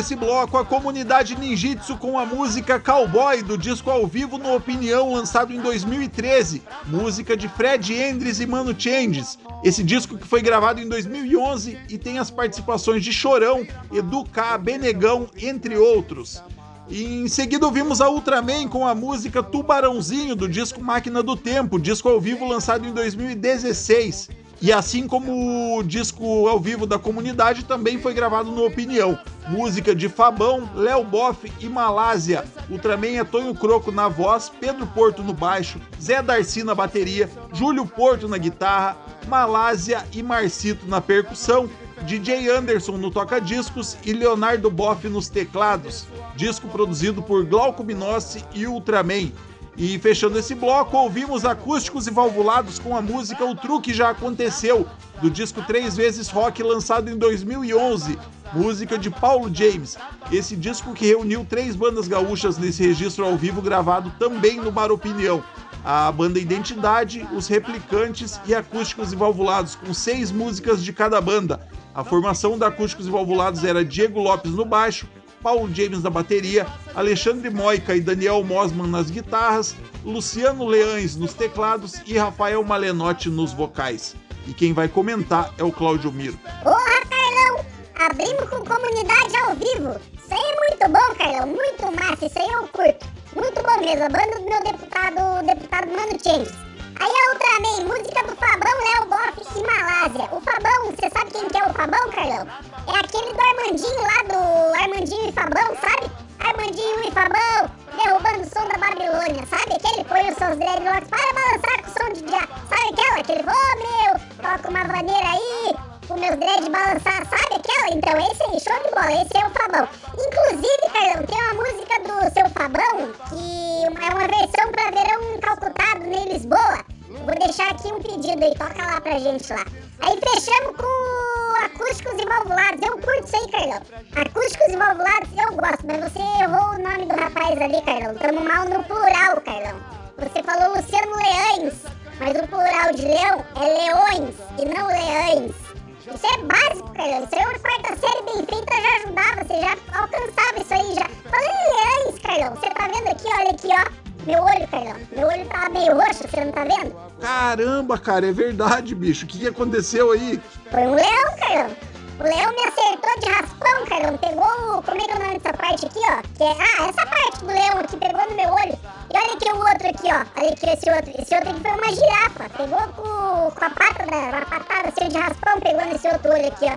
Esse 0.00 0.16
bloco, 0.16 0.56
a 0.56 0.64
comunidade 0.64 1.38
Ninjitsu 1.38 1.94
com 1.98 2.18
a 2.18 2.24
música 2.24 2.80
Cowboy 2.80 3.42
do 3.42 3.58
disco 3.58 3.90
ao 3.90 4.06
vivo 4.06 4.38
no 4.38 4.54
Opinião, 4.54 5.12
lançado 5.12 5.52
em 5.52 5.60
2013. 5.60 6.62
Música 6.86 7.36
de 7.36 7.46
Fred 7.48 7.92
Endres 7.92 8.40
e 8.40 8.46
Mano 8.46 8.74
Changes. 8.76 9.38
Esse 9.62 9.82
disco 9.82 10.16
que 10.16 10.26
foi 10.26 10.40
gravado 10.40 10.80
em 10.80 10.88
2011 10.88 11.78
e 11.86 11.98
tem 11.98 12.18
as 12.18 12.30
participações 12.30 13.04
de 13.04 13.12
Chorão, 13.12 13.66
Edu 13.92 14.24
K, 14.24 14.56
Benegão, 14.56 15.28
entre 15.36 15.76
outros. 15.76 16.42
E 16.88 17.04
em 17.04 17.28
seguida 17.28 17.66
ouvimos 17.66 18.00
a 18.00 18.08
Ultraman 18.08 18.68
com 18.68 18.86
a 18.86 18.94
música 18.94 19.42
Tubarãozinho 19.42 20.34
do 20.34 20.48
disco 20.48 20.82
Máquina 20.82 21.22
do 21.22 21.36
Tempo, 21.36 21.78
disco 21.78 22.08
ao 22.08 22.18
vivo 22.18 22.48
lançado 22.48 22.88
em 22.88 22.92
2016. 22.92 24.30
E 24.62 24.70
assim 24.70 25.06
como 25.06 25.78
o 25.78 25.82
disco 25.82 26.46
ao 26.46 26.60
vivo 26.60 26.86
da 26.86 26.98
comunidade, 26.98 27.64
também 27.64 27.98
foi 27.98 28.12
gravado 28.12 28.50
no 28.50 28.66
Opinião. 28.66 29.18
Música 29.48 29.94
de 29.94 30.06
Fabão, 30.06 30.68
Léo 30.74 31.02
Boff 31.02 31.50
e 31.58 31.66
Malásia. 31.66 32.44
Ultraman 32.68 33.18
é 33.18 33.24
Tonho 33.24 33.54
Croco 33.54 33.90
na 33.90 34.06
voz, 34.06 34.52
Pedro 34.60 34.86
Porto 34.88 35.22
no 35.22 35.32
baixo, 35.32 35.80
Zé 36.00 36.20
Darcy 36.20 36.62
na 36.62 36.74
bateria, 36.74 37.30
Júlio 37.54 37.86
Porto 37.86 38.28
na 38.28 38.36
guitarra, 38.36 38.98
Malásia 39.26 40.06
e 40.12 40.22
Marcito 40.22 40.86
na 40.86 41.00
percussão, 41.00 41.68
DJ 42.02 42.50
Anderson 42.50 42.98
no 42.98 43.10
toca-discos 43.10 43.96
e 44.04 44.12
Leonardo 44.12 44.70
Boff 44.70 45.08
nos 45.08 45.30
teclados. 45.30 46.06
Disco 46.36 46.68
produzido 46.68 47.22
por 47.22 47.46
Glauco 47.46 47.82
Minossi 47.82 48.44
e 48.54 48.66
Ultraman. 48.66 49.32
E 49.76 49.98
fechando 49.98 50.38
esse 50.38 50.54
bloco, 50.54 50.96
ouvimos 50.96 51.44
acústicos 51.44 52.06
e 52.06 52.10
valvulados 52.10 52.78
com 52.78 52.96
a 52.96 53.00
música 53.00 53.44
O 53.44 53.54
Truque 53.54 53.94
Já 53.94 54.10
Aconteceu, 54.10 54.86
do 55.22 55.30
disco 55.30 55.62
Três 55.62 55.96
Vezes 55.96 56.28
Rock, 56.28 56.62
lançado 56.62 57.10
em 57.10 57.16
2011, 57.16 58.18
música 58.52 58.98
de 58.98 59.10
Paulo 59.10 59.50
James. 59.54 59.96
Esse 60.32 60.56
disco 60.56 60.92
que 60.92 61.06
reuniu 61.06 61.46
três 61.48 61.76
bandas 61.76 62.08
gaúchas 62.08 62.58
nesse 62.58 62.82
registro 62.82 63.24
ao 63.24 63.36
vivo 63.36 63.62
gravado 63.62 64.12
também 64.18 64.56
no 64.56 64.72
Bar 64.72 64.90
Opinião. 64.90 65.42
A 65.84 66.12
banda 66.12 66.38
Identidade, 66.38 67.26
os 67.32 67.46
Replicantes 67.46 68.40
e 68.46 68.54
Acústicos 68.54 69.12
e 69.12 69.16
Valvulados, 69.16 69.76
com 69.76 69.94
seis 69.94 70.30
músicas 70.30 70.84
de 70.84 70.92
cada 70.92 71.20
banda. 71.20 71.66
A 71.94 72.04
formação 72.04 72.58
da 72.58 72.66
Acústicos 72.66 73.06
e 73.06 73.10
Valvulados 73.10 73.64
era 73.64 73.84
Diego 73.84 74.20
Lopes 74.20 74.52
no 74.52 74.64
baixo, 74.64 75.08
Paulo 75.42 75.72
James 75.74 76.02
na 76.02 76.10
bateria, 76.10 76.66
Alexandre 76.94 77.50
Moica 77.50 77.94
e 77.94 78.00
Daniel 78.00 78.42
Mosman 78.44 78.88
nas 78.88 79.10
guitarras, 79.10 79.74
Luciano 80.04 80.66
Leães 80.66 81.16
nos 81.16 81.34
teclados 81.34 82.00
e 82.06 82.16
Rafael 82.18 82.62
Malenotti 82.62 83.28
nos 83.28 83.52
vocais. 83.52 84.14
E 84.46 84.52
quem 84.52 84.72
vai 84.72 84.88
comentar 84.88 85.52
é 85.58 85.64
o 85.64 85.72
Cláudio 85.72 86.12
Miro. 86.12 86.38
Porra, 86.62 87.00
Carlão! 87.08 87.64
Abrimos 87.98 88.48
com 88.48 88.64
comunidade 88.64 89.36
ao 89.36 89.54
vivo. 89.54 90.00
Isso 90.14 90.32
aí 90.32 90.40
é 90.40 90.56
muito 90.56 90.88
bom, 90.88 91.14
Carlão. 91.16 91.46
Muito 91.46 92.00
massa. 92.00 92.26
Isso 92.26 92.38
aí 92.38 92.48
eu 92.48 92.66
curto. 92.68 93.06
Muito 93.34 93.62
bom 93.62 93.80
mesmo. 93.80 94.04
A 94.04 94.08
banda 94.08 94.38
do 94.38 94.44
meu 94.44 94.62
deputado, 94.64 95.46
deputado 95.46 95.86
Mano 95.88 96.18
Changes. 96.22 96.54
Aí 96.98 97.10
a 97.10 97.32
Ultraman, 97.32 97.94
música 97.94 98.22
do 98.24 98.36
Fabão, 98.36 98.72
Léo 98.84 99.08
Boff 99.08 99.58
e 99.58 99.62
Malásia. 99.62 100.28
O 100.32 100.40
Fabão, 100.40 100.86
você 100.86 101.10
sabe 101.10 101.30
quem 101.30 101.48
que 101.48 101.56
é 101.56 101.66
o 101.66 101.72
Fabão, 101.72 102.10
Carlão? 102.10 102.46
É 102.92 102.98
aquele 102.98 103.32
do 103.32 103.40
Armandinho 103.40 104.00
lá 104.02 104.22
do 104.24 104.82
Armandinho 104.82 105.28
e 105.28 105.32
Fabão, 105.32 105.76
sabe? 105.80 106.10
Armandinho 106.40 107.04
e 107.04 107.10
Fabão 107.12 107.70
derrubando 107.96 108.40
o 108.40 108.44
som 108.44 108.66
da 108.66 108.78
Babilônia, 108.78 109.46
sabe? 109.46 109.74
Aquele 109.74 110.04
põe 110.04 110.28
os 110.28 110.36
seus 110.36 110.56
dreadlocks 110.56 111.08
para 111.08 111.32
balançar 111.32 111.82
com 111.82 111.90
o 111.90 111.92
som 111.92 112.12
de 112.12 112.22
dia. 112.22 112.48
Sabe 112.68 112.90
aquela? 112.90 113.20
Aquele, 113.20 113.42
ô 113.42 113.62
meu, 113.78 114.20
toca 114.42 114.70
uma 114.70 114.84
vaneira 114.84 115.28
aí, 115.28 115.74
o 116.08 116.14
meus 116.14 116.36
dread 116.36 116.68
balançar, 116.68 117.26
sabe 117.26 117.54
aquela? 117.54 117.90
Então 117.94 118.18
esse 118.18 118.42
aí, 118.42 118.58
show 118.58 118.82
de 118.82 118.90
bola, 118.90 119.22
esse 119.22 119.36
é 119.36 119.46
o 119.46 119.50
Fabão. 119.50 119.88
Inclusive, 120.14 120.82
Carlão, 120.92 121.26
tem 121.26 121.42
uma 121.42 121.54
música 121.62 122.00
do 122.00 122.34
seu 122.34 122.50
Fabão 122.50 123.12
que 123.28 123.84
é 123.84 124.10
uma 124.10 124.26
versão 124.26 124.72
pra 124.72 124.90
verão 124.90 125.38
calcutado 125.40 126.04
em 126.04 126.32
Lisboa. 126.32 126.84
Vou 127.08 127.38
deixar 127.38 127.70
aqui 127.70 127.92
um 127.92 128.02
pedido 128.02 128.44
aí, 128.44 128.54
toca 128.56 128.84
lá 128.84 129.00
pra 129.00 129.18
gente 129.18 129.52
lá. 129.52 129.64
Aí 130.00 130.18
fechamos 130.18 130.76
com 130.76 131.39
acústicos 131.64 132.14
e 132.18 132.26
valvulados. 132.26 132.80
Eu 132.82 132.98
curto 132.98 133.24
isso 133.24 133.36
aí, 133.36 133.50
Carlão. 133.50 133.82
Acústicos 134.16 134.68
e 134.68 134.76
valvulados 134.76 135.28
eu 135.36 135.56
gosto, 135.56 135.86
mas 135.86 136.12
você 136.12 136.18
errou 136.42 136.74
o 136.74 136.78
nome 136.78 137.06
do 137.06 137.14
rapaz 137.14 137.60
ali, 137.60 137.82
Carlão. 137.82 138.14
Tamo 138.16 138.40
mal 138.40 138.64
no 138.68 138.82
plural, 138.84 139.40
Carlão. 139.42 139.80
Você 140.18 140.42
falou 140.42 140.76
Luciano 140.76 141.16
Leães, 141.16 141.84
mas 142.18 142.36
o 142.36 142.48
plural 142.48 142.92
de 142.94 143.02
leão 143.02 143.44
é 143.56 143.64
leões 143.64 144.34
e 144.58 144.64
não 144.66 144.86
leães. 144.86 145.54
Isso 146.00 146.26
é 146.26 146.38
básico, 146.44 146.92
Carlão. 146.94 147.24
Isso 147.24 147.36
é 147.36 147.46
uma 147.46 147.58
quarta 147.58 147.96
série 147.96 148.22
bem 148.24 148.46
feita 148.46 148.74
já 148.80 148.96
ajudava, 148.96 149.44
você 149.44 149.60
já 149.60 150.00
alcançava 150.00 150.60
isso 150.60 150.74
aí 150.74 150.94
já. 150.94 151.08
Falando 151.30 151.54
em 151.54 152.06
leões, 152.06 152.18
Carlão, 152.20 152.54
você 152.56 152.70
tá 152.70 152.88
vendo 152.88 153.08
aqui, 153.08 153.26
olha 153.28 153.50
aqui, 153.50 153.68
ó. 153.68 153.99
Meu 154.26 154.42
olho, 154.42 154.68
Carlão. 154.68 154.96
Meu 155.16 155.28
olho 155.28 155.46
tá 155.46 155.68
meio 155.70 155.96
roxo, 155.96 156.28
você 156.28 156.44
não 156.44 156.52
tá 156.52 156.64
vendo? 156.64 156.94
Caramba, 157.20 157.98
cara, 157.98 158.28
é 158.28 158.32
verdade, 158.32 158.94
bicho. 158.94 159.24
O 159.24 159.28
que, 159.28 159.38
que 159.38 159.48
aconteceu 159.48 160.12
aí? 160.12 160.40
Foi 160.70 160.80
um 160.82 160.94
leão, 160.94 161.36
Carlão. 161.38 161.76
O 162.20 162.22
leão 162.22 162.50
me 162.52 162.64
acertou 162.68 163.18
de 163.18 163.28
raspão, 163.30 163.86
Carlão. 163.88 164.18
Pegou. 164.18 164.82
Como 164.82 165.00
é 165.00 165.04
que 165.04 165.10
é 165.10 165.14
o 165.14 165.18
nome 165.18 165.38
dessa 165.38 165.56
parte 165.56 165.86
aqui, 165.86 166.00
ó? 166.00 166.22
Que 166.36 166.44
é... 166.44 166.52
Ah, 166.52 166.88
essa 166.88 167.06
parte 167.06 167.40
do 167.40 167.46
leão 167.46 167.78
aqui 167.78 167.96
pegou 167.96 168.28
no 168.28 168.36
meu 168.36 168.50
olho. 168.50 168.78
E 169.08 169.16
olha 169.16 169.32
aqui 169.32 169.48
o 169.50 169.56
outro 169.56 169.88
aqui, 169.88 170.08
ó. 170.12 170.40
Olha 170.40 170.52
aqui 170.52 170.66
esse 170.68 170.90
outro. 170.90 171.12
Esse 171.18 171.34
outro 171.34 171.50
aqui 171.50 171.60
foi 171.60 171.70
uma 171.70 171.92
girafa. 171.94 172.50
Pegou 172.58 172.88
com, 172.94 173.50
com 173.50 173.64
a 173.64 173.70
pata 173.70 174.06
da. 174.06 174.38
A 174.38 174.44
patada 174.44 174.88
assim 174.88 175.08
de 175.08 175.18
raspão, 175.18 175.60
pegou 175.60 175.84
nesse 175.86 176.08
outro 176.08 176.30
olho 176.30 176.46
aqui, 176.46 176.66
ó. 176.66 176.76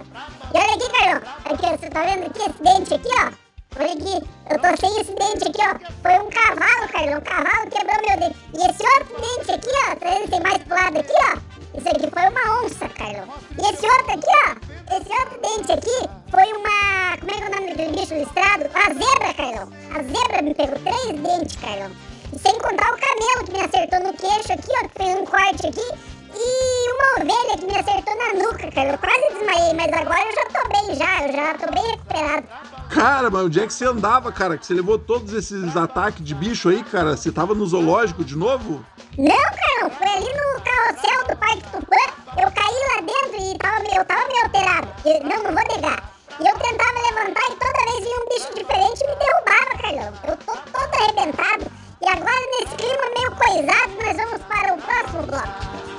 E 0.54 0.58
olha 0.58 0.76
aqui, 0.76 0.89
Carlão. 0.91 1.22
Aqui, 1.44 1.78
você 1.78 1.89
tá 1.89 2.04
vendo 2.04 2.26
aqui 2.26 2.39
esse 2.39 2.64
dente 2.64 2.94
aqui, 2.94 3.10
ó? 3.20 3.43
Olha 3.76 3.91
aqui, 3.91 4.30
eu 4.51 4.78
sem 4.78 5.01
esse 5.01 5.11
dente 5.15 5.47
aqui, 5.47 5.61
ó. 5.61 5.74
Foi 6.03 6.19
um 6.19 6.30
cavalo, 6.30 6.88
Carlão. 6.91 7.17
Um 7.17 7.21
cavalo 7.21 7.69
quebrou 7.71 7.97
meu 8.07 8.19
dente. 8.19 8.36
E 8.53 8.69
esse 8.69 8.84
outro 8.84 9.19
dente 9.19 9.51
aqui, 9.51 9.69
ó. 9.89 9.95
Vendo? 9.99 10.30
Tem 10.30 10.39
mais 10.41 10.57
pro 10.59 10.76
lado 10.76 10.99
aqui, 10.99 11.13
ó. 11.13 11.53
Isso 11.76 11.89
aqui 11.89 12.09
foi 12.11 12.30
uma 12.30 12.63
onça, 12.63 12.89
Carlão. 12.89 13.28
E 13.57 13.74
esse 13.74 13.86
outro 13.86 14.11
aqui, 14.11 14.28
ó. 14.30 14.95
Esse 14.95 15.09
outro 15.09 15.41
dente 15.41 15.71
aqui 15.71 16.09
foi 16.30 16.53
uma. 16.53 17.17
Como 17.17 17.32
é 17.32 17.34
que 17.34 17.43
é 17.43 17.47
o 17.47 17.51
nome 17.51 17.67
daquele 17.69 17.99
bicho 17.99 18.13
listrado? 18.13 18.65
A 18.76 18.93
zebra, 18.93 19.34
Carlão. 19.34 19.69
A 19.89 20.03
zebra 20.03 20.41
me 20.43 20.53
pegou 20.53 20.80
três 20.80 21.19
dentes, 21.19 21.55
Carlão. 21.55 21.91
E 22.32 22.39
sem 22.39 22.53
contar 22.59 22.93
o 22.93 22.99
camelo 22.99 23.45
que 23.45 23.51
me 23.53 23.61
acertou 23.61 23.99
no 24.01 24.13
queixo 24.13 24.53
aqui, 24.53 24.71
ó. 24.84 24.88
Que 24.88 25.03
fez 25.03 25.19
um 25.19 25.26
corte 25.26 25.67
aqui. 25.67 26.12
E 26.36 26.92
uma 26.92 27.22
ovelha 27.22 27.58
que 27.58 27.66
me 27.66 27.78
acertou 27.78 28.16
na 28.18 28.34
nuca, 28.44 28.72
Carlão. 28.72 28.98
Quase 28.98 29.34
desmaiei, 29.34 29.74
mas 29.74 29.94
agora 29.94 30.24
eu 30.26 30.34
já 30.34 30.46
tô 30.62 30.70
bem, 30.70 30.96
já. 30.96 31.28
Eu 31.28 31.34
já 31.34 31.54
tô 31.56 31.72
bem 31.72 31.92
recuperado. 31.92 32.48
Cara, 32.90 33.30
mas 33.30 33.44
onde 33.44 33.60
é 33.60 33.68
que 33.68 33.74
você 33.74 33.86
andava, 33.86 34.32
cara? 34.32 34.58
Que 34.58 34.66
você 34.66 34.74
levou 34.74 34.98
todos 35.00 35.34
esses 35.34 35.76
ataques 35.76 36.24
de 36.24 36.34
bicho 36.36 36.70
aí, 36.70 36.84
cara? 36.84 37.16
Você 37.18 37.32
tava 37.32 37.54
no 37.56 37.66
zoológico 37.66 38.24
de 38.24 38.36
novo? 38.36 38.86
Não, 39.18 39.36
Carlão, 39.36 39.90
foi 39.98 40.08
ali 40.08 40.30
no 40.34 40.62
carrossel 40.62 41.28
do 41.28 41.38
Parque 41.38 41.64
Tupã. 41.72 42.42
Eu 42.42 42.52
caí 42.52 42.80
lá 42.96 43.02
dentro 43.02 43.42
e 43.42 43.58
tava, 43.58 43.84
eu 43.96 44.06
tava 44.06 44.28
meio 44.28 44.44
alterado. 44.44 44.88
Eu- 45.06 45.24
não, 45.24 45.38
não 45.44 45.54
vou 45.54 45.76
negar. 45.76 46.14
E 46.40 46.48
eu 46.48 46.56
tentava 46.58 47.00
levantar 47.00 47.44
e 47.52 47.56
toda 47.56 47.92
vez 47.92 48.04
vinha 48.04 48.20
um 48.20 48.30
bicho 48.30 48.54
diferente 48.56 49.04
e 49.04 49.08
me 49.08 49.16
derrubava, 49.16 49.82
Carlão. 49.82 50.14
Eu 50.28 50.38
tô 50.38 50.54
todo 50.54 50.96
arrebentado. 51.02 51.72
E 52.02 52.10
agora, 52.10 52.42
nesse 52.60 52.76
clima 52.76 53.04
meio 53.16 53.32
coisado, 53.36 53.92
nós 54.04 54.18
vamos 54.18 54.42
para 54.48 54.74
o 54.74 54.78
próximo 54.82 55.24
bloco. 55.24 55.93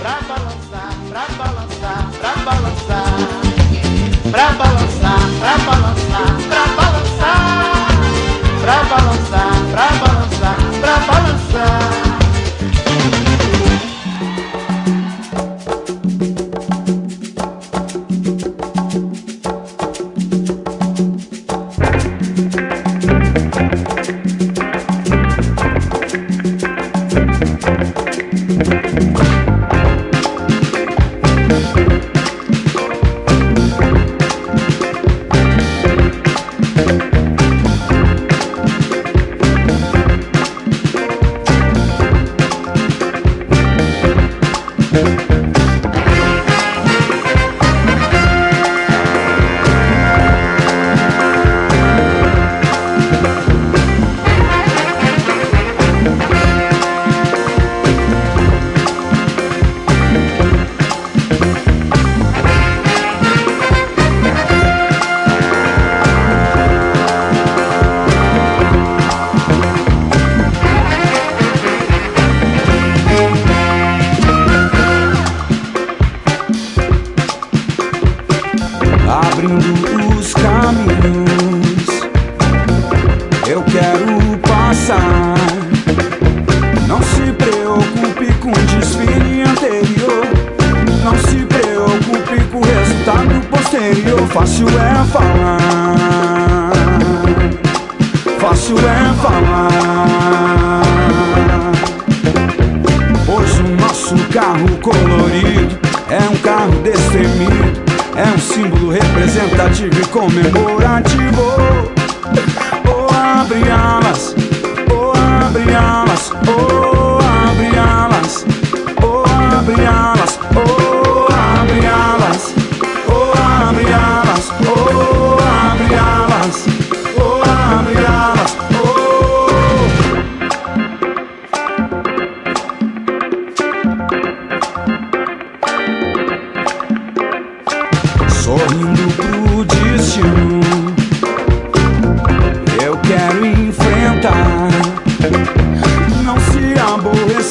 Pra 0.00 0.20
balançar, 0.28 0.92
pra 1.08 1.26
balançar, 1.36 2.10
pra 2.20 2.32
balançar. 2.44 3.04
Pra 4.30 4.50
balançar, 4.52 5.20
pra 5.40 5.58
balançar. 5.58 6.47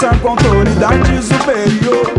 Com 0.05 0.29
autoridade 0.29 1.23
superior. 1.23 2.13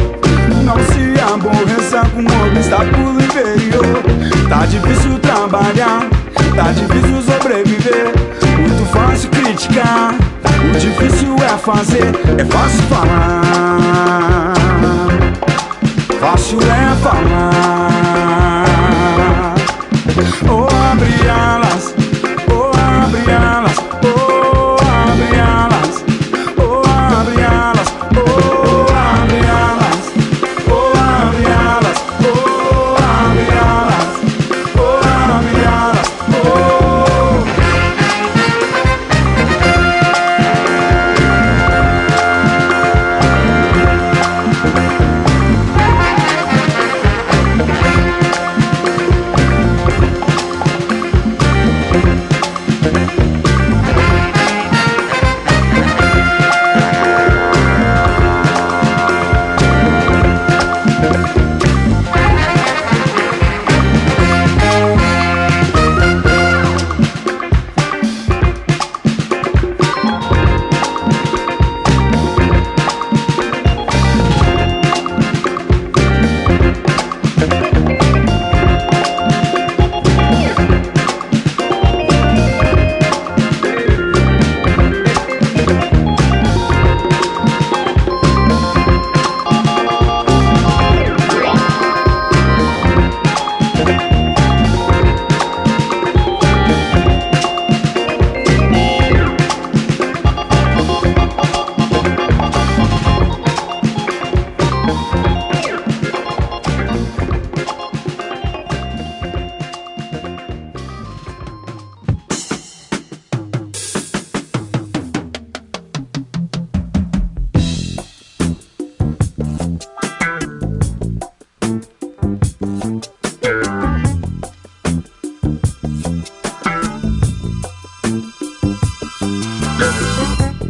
Não 0.64 0.76
se 0.78 1.20
aborreça 1.20 2.02
com 2.10 2.24
obstáculo 2.48 3.20
inferior. 3.22 4.02
Tá 4.48 4.66
difícil 4.66 5.16
trabalhar, 5.20 6.08
tá 6.56 6.72
difícil 6.72 7.22
sobreviver. 7.22 8.12
Muito 8.58 8.84
fácil 8.90 9.30
criticar, 9.30 10.14
o 10.64 10.78
difícil 10.78 11.36
é 11.36 11.56
fazer, 11.56 12.12
é 12.36 12.44
fácil 12.44 12.82
falar. 12.88 13.37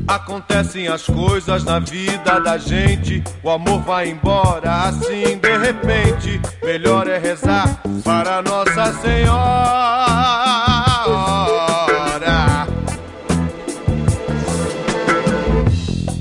Acontecem 0.08 0.88
as 0.88 1.04
coisas 1.04 1.64
na 1.64 1.78
vida 1.78 2.40
da 2.40 2.56
gente, 2.56 3.22
o 3.42 3.50
amor 3.50 3.80
vai 3.82 4.08
embora 4.08 4.84
assim 4.84 5.36
de 5.38 5.58
repente. 5.58 6.40
Melhor 6.62 7.06
é 7.06 7.18
rezar 7.18 7.80
para 8.02 8.40
Nossa 8.40 8.92
Senhora. 9.00 9.98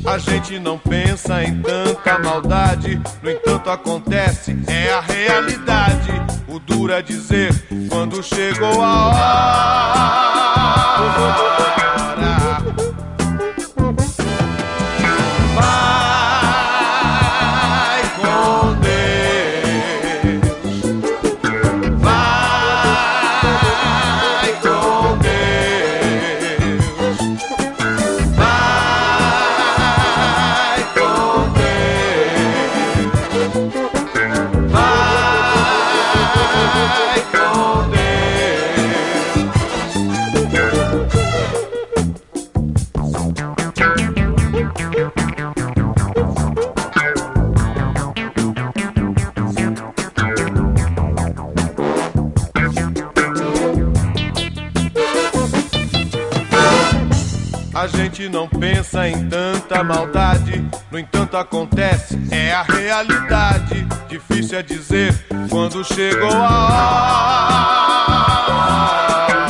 A 0.05 0.17
gente 0.17 0.59
não 0.59 0.77
pensa 0.77 1.43
em 1.43 1.61
tanta 1.61 2.19
maldade, 2.19 3.01
no 3.21 3.31
entanto 3.31 3.69
acontece, 3.69 4.57
é 4.67 4.93
a 4.93 4.99
realidade. 4.99 6.11
O 6.47 6.59
duro 6.59 6.91
é 6.91 7.01
dizer 7.01 7.53
quando 7.89 8.21
chegou 8.21 8.81
a 8.81 9.07
hora. 9.07 10.17
Pensa 58.87 59.09
em 59.09 59.27
tanta 59.27 59.83
maldade, 59.83 60.65
no 60.89 60.97
entanto 60.97 61.35
acontece, 61.35 62.17
é 62.31 62.53
a 62.53 62.63
realidade. 62.63 63.85
Difícil 64.07 64.57
é 64.59 64.63
dizer 64.63 65.13
quando 65.49 65.83
chegou 65.83 66.31
a 66.31 67.67
hora. 69.27 69.46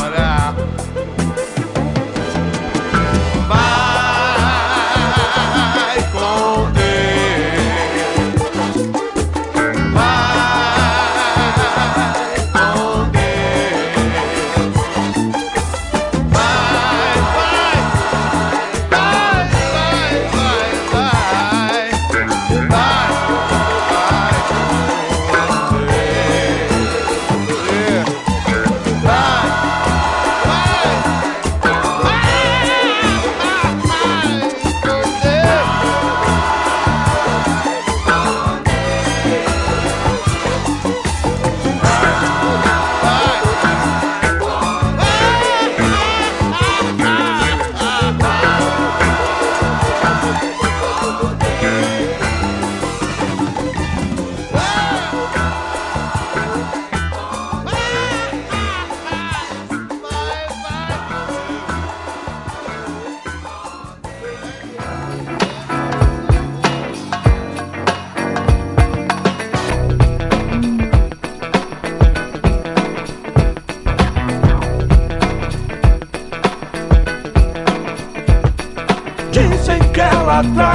Ela 80.38 80.66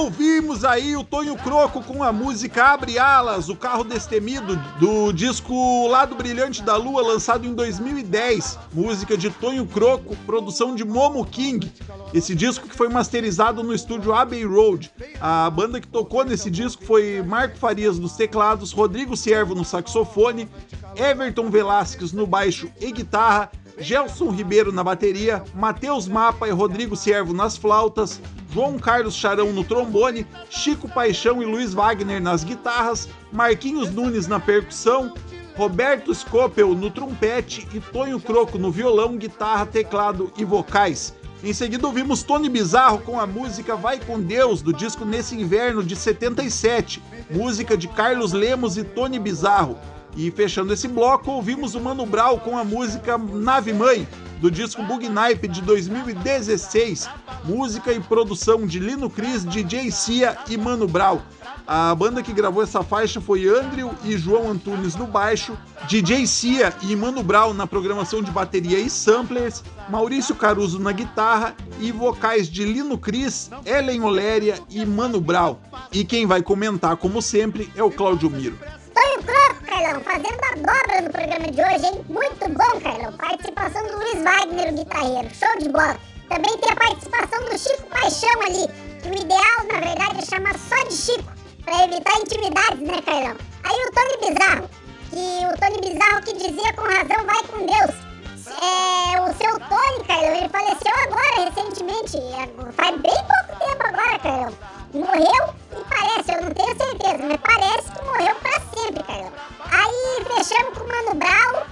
Ouvimos 0.00 0.64
aí 0.64 0.96
o 0.96 1.04
Tonho 1.04 1.36
Croco 1.36 1.82
com 1.82 2.02
a 2.02 2.10
música 2.10 2.72
Abre 2.72 2.98
Alas, 2.98 3.50
o 3.50 3.54
carro 3.54 3.84
destemido 3.84 4.56
do 4.78 5.12
disco 5.12 5.86
Lado 5.88 6.14
Brilhante 6.14 6.62
da 6.62 6.74
Lua, 6.74 7.02
lançado 7.02 7.46
em 7.46 7.52
2010. 7.52 8.58
Música 8.72 9.14
de 9.14 9.28
Tonho 9.28 9.66
Croco, 9.66 10.16
produção 10.24 10.74
de 10.74 10.86
Momo 10.86 11.22
King. 11.26 11.70
Esse 12.14 12.34
disco 12.34 12.66
que 12.66 12.74
foi 12.74 12.88
masterizado 12.88 13.62
no 13.62 13.74
estúdio 13.74 14.14
Abbey 14.14 14.42
Road. 14.42 14.90
A 15.20 15.50
banda 15.50 15.78
que 15.78 15.86
tocou 15.86 16.24
nesse 16.24 16.50
disco 16.50 16.82
foi 16.82 17.22
Marco 17.22 17.58
Farias 17.58 17.98
nos 17.98 18.14
teclados, 18.14 18.72
Rodrigo 18.72 19.14
Siervo 19.14 19.54
no 19.54 19.66
saxofone, 19.66 20.48
Everton 20.96 21.50
Velasquez 21.50 22.10
no 22.10 22.26
baixo 22.26 22.70
e 22.80 22.90
guitarra, 22.90 23.50
Gelson 23.76 24.30
Ribeiro 24.30 24.72
na 24.72 24.82
bateria, 24.82 25.44
Matheus 25.54 26.08
Mapa 26.08 26.48
e 26.48 26.50
Rodrigo 26.50 26.96
Siervo 26.96 27.34
nas 27.34 27.58
flautas, 27.58 28.18
João 28.52 28.78
Carlos 28.78 29.14
Charão 29.14 29.52
no 29.52 29.62
trombone, 29.62 30.26
Chico 30.48 30.88
Paixão 30.88 31.42
e 31.42 31.46
Luiz 31.46 31.72
Wagner 31.72 32.20
nas 32.20 32.42
guitarras, 32.42 33.08
Marquinhos 33.32 33.90
Nunes 33.90 34.26
na 34.26 34.40
percussão, 34.40 35.14
Roberto 35.56 36.14
Scopel 36.14 36.74
no 36.74 36.90
trompete 36.90 37.68
e 37.72 37.80
Tonho 37.80 38.18
Croco 38.18 38.58
no 38.58 38.70
violão, 38.70 39.16
guitarra, 39.16 39.66
teclado 39.66 40.32
e 40.36 40.44
vocais. 40.44 41.14
Em 41.42 41.52
seguida 41.52 41.86
ouvimos 41.86 42.22
Tony 42.22 42.48
Bizarro 42.48 42.98
com 42.98 43.18
a 43.18 43.26
música 43.26 43.74
Vai 43.74 43.98
com 43.98 44.20
Deus 44.20 44.60
do 44.60 44.72
disco 44.72 45.04
Nesse 45.04 45.34
Inverno 45.34 45.82
de 45.82 45.96
77, 45.96 47.02
música 47.30 47.76
de 47.76 47.88
Carlos 47.88 48.32
Lemos 48.32 48.76
e 48.76 48.84
Tony 48.84 49.18
Bizarro. 49.18 49.78
E 50.16 50.30
fechando 50.30 50.72
esse 50.72 50.88
bloco, 50.88 51.30
ouvimos 51.30 51.74
o 51.74 51.80
Mano 51.80 52.04
Brown 52.04 52.38
com 52.38 52.58
a 52.58 52.64
música 52.64 53.16
Nave 53.16 53.72
Mãe, 53.72 54.06
do 54.40 54.50
disco 54.50 54.82
Bug 54.82 55.08
Nipe 55.08 55.46
de 55.46 55.60
2016, 55.62 57.08
música 57.44 57.92
e 57.92 58.00
produção 58.00 58.66
de 58.66 58.78
Lino 58.78 59.08
Cris, 59.08 59.44
DJ 59.44 59.90
Cia 59.90 60.36
e 60.48 60.56
Mano 60.56 60.88
Brown. 60.88 61.20
A 61.66 61.94
banda 61.94 62.22
que 62.22 62.32
gravou 62.32 62.62
essa 62.62 62.82
faixa 62.82 63.20
foi 63.20 63.46
Andrew 63.46 63.94
e 64.04 64.16
João 64.16 64.50
Antunes 64.50 64.96
no 64.96 65.06
baixo, 65.06 65.56
DJ 65.86 66.26
Cia 66.26 66.74
e 66.82 66.96
Mano 66.96 67.22
Brown 67.22 67.52
na 67.52 67.66
programação 67.66 68.22
de 68.22 68.30
bateria 68.30 68.78
e 68.78 68.90
samplers, 68.90 69.62
Maurício 69.88 70.34
Caruso 70.34 70.80
na 70.80 70.90
guitarra 70.90 71.54
e 71.78 71.92
vocais 71.92 72.48
de 72.48 72.64
Lino 72.64 72.98
Cris, 72.98 73.50
Ellen 73.64 74.02
Oléria 74.02 74.58
e 74.68 74.84
Mano 74.84 75.20
Brown. 75.20 75.56
E 75.92 76.04
quem 76.04 76.26
vai 76.26 76.42
comentar, 76.42 76.96
como 76.96 77.22
sempre, 77.22 77.70
é 77.76 77.82
o 77.82 77.90
Claudio 77.90 78.30
Miro. 78.30 78.58
Tonho 79.00 79.22
Croco, 79.22 79.64
Carlão, 79.64 80.00
fazendo 80.02 80.40
a 80.44 80.54
dobra 80.56 81.00
no 81.00 81.10
programa 81.10 81.50
de 81.50 81.62
hoje, 81.62 81.86
hein? 81.86 82.04
Muito 82.10 82.48
bom, 82.50 82.80
Carlão. 82.82 83.10
Participação 83.16 83.86
do 83.86 83.96
Luiz 83.96 84.22
Wagner, 84.22 84.68
o 84.68 84.76
guitarreiro. 84.76 85.30
Show 85.34 85.58
de 85.58 85.70
bola. 85.70 85.96
Também 86.28 86.58
tem 86.58 86.70
a 86.70 86.76
participação 86.76 87.44
do 87.46 87.58
Chico 87.58 87.86
Paixão 87.88 88.42
ali, 88.42 88.68
que 89.00 89.08
o 89.08 89.14
ideal, 89.14 89.64
na 89.72 89.80
verdade, 89.80 90.18
é 90.18 90.26
chamar 90.26 90.54
só 90.58 90.76
de 90.86 90.92
Chico, 90.94 91.32
pra 91.64 91.84
evitar 91.84 92.20
intimidades, 92.20 92.80
né, 92.80 93.00
Carlão? 93.00 93.36
Aí 93.64 93.78
o 93.86 93.92
Tony 93.94 94.34
Bizarro, 94.34 94.70
que 95.08 95.46
o 95.46 95.58
Tony 95.58 95.80
Bizarro 95.80 96.22
que 96.22 96.32
dizia 96.34 96.72
com 96.74 96.82
razão, 96.82 97.24
vai 97.24 97.42
com 97.44 97.64
Deus. 97.64 98.09
É, 98.50 99.20
o 99.20 99.26
seu 99.34 99.58
Tony, 99.68 100.04
Carlão, 100.06 100.34
ele 100.34 100.48
faleceu 100.48 100.92
agora, 101.04 101.44
recentemente, 101.44 102.16
é, 102.18 102.72
faz 102.72 102.96
bem 103.00 103.14
pouco 103.14 103.64
tempo 103.64 103.86
agora, 103.86 104.18
Carlão. 104.18 104.52
Morreu 104.92 105.54
e 105.70 105.84
parece, 105.88 106.32
eu 106.32 106.42
não 106.42 106.50
tenho 106.50 106.76
certeza, 106.76 107.18
mas 107.28 107.40
parece 107.40 107.92
que 107.92 108.04
morreu 108.04 108.34
pra 108.36 108.60
sempre, 108.74 109.02
Carlão. 109.04 109.32
Aí 109.70 110.24
fechamos 110.24 110.76
com 110.76 110.84
o 110.84 110.88
Mano 110.88 111.14
Brown, 111.14 111.62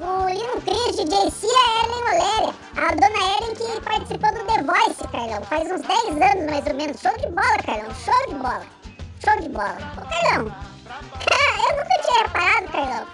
o 0.00 0.28
Lino 0.28 0.60
Cris, 0.62 0.96
DJ 0.96 1.50
a 1.50 1.84
Ellen 1.84 2.04
Oléria, 2.04 2.54
a 2.76 2.94
dona 2.94 3.22
Ellen 3.38 3.54
que 3.56 3.80
participou 3.80 4.32
do 4.32 4.44
The 4.44 4.62
Voice, 4.62 5.08
Carlão, 5.10 5.42
faz 5.42 5.70
uns 5.70 5.82
10 5.82 6.30
anos 6.30 6.50
mais 6.50 6.66
ou 6.66 6.74
menos. 6.74 7.00
Show 7.00 7.16
de 7.18 7.26
bola, 7.26 7.58
Carlão, 7.66 7.94
show 7.96 8.28
de 8.28 8.34
bola, 8.36 8.66
show 9.24 9.40
de 9.40 9.48
bola. 9.48 9.78
Ô, 9.96 10.02
Carlão, 10.08 10.46
eu 11.68 11.76
nunca 11.76 12.02
tinha 12.02 12.22
reparado, 12.22 12.68
Carlão, 12.68 13.06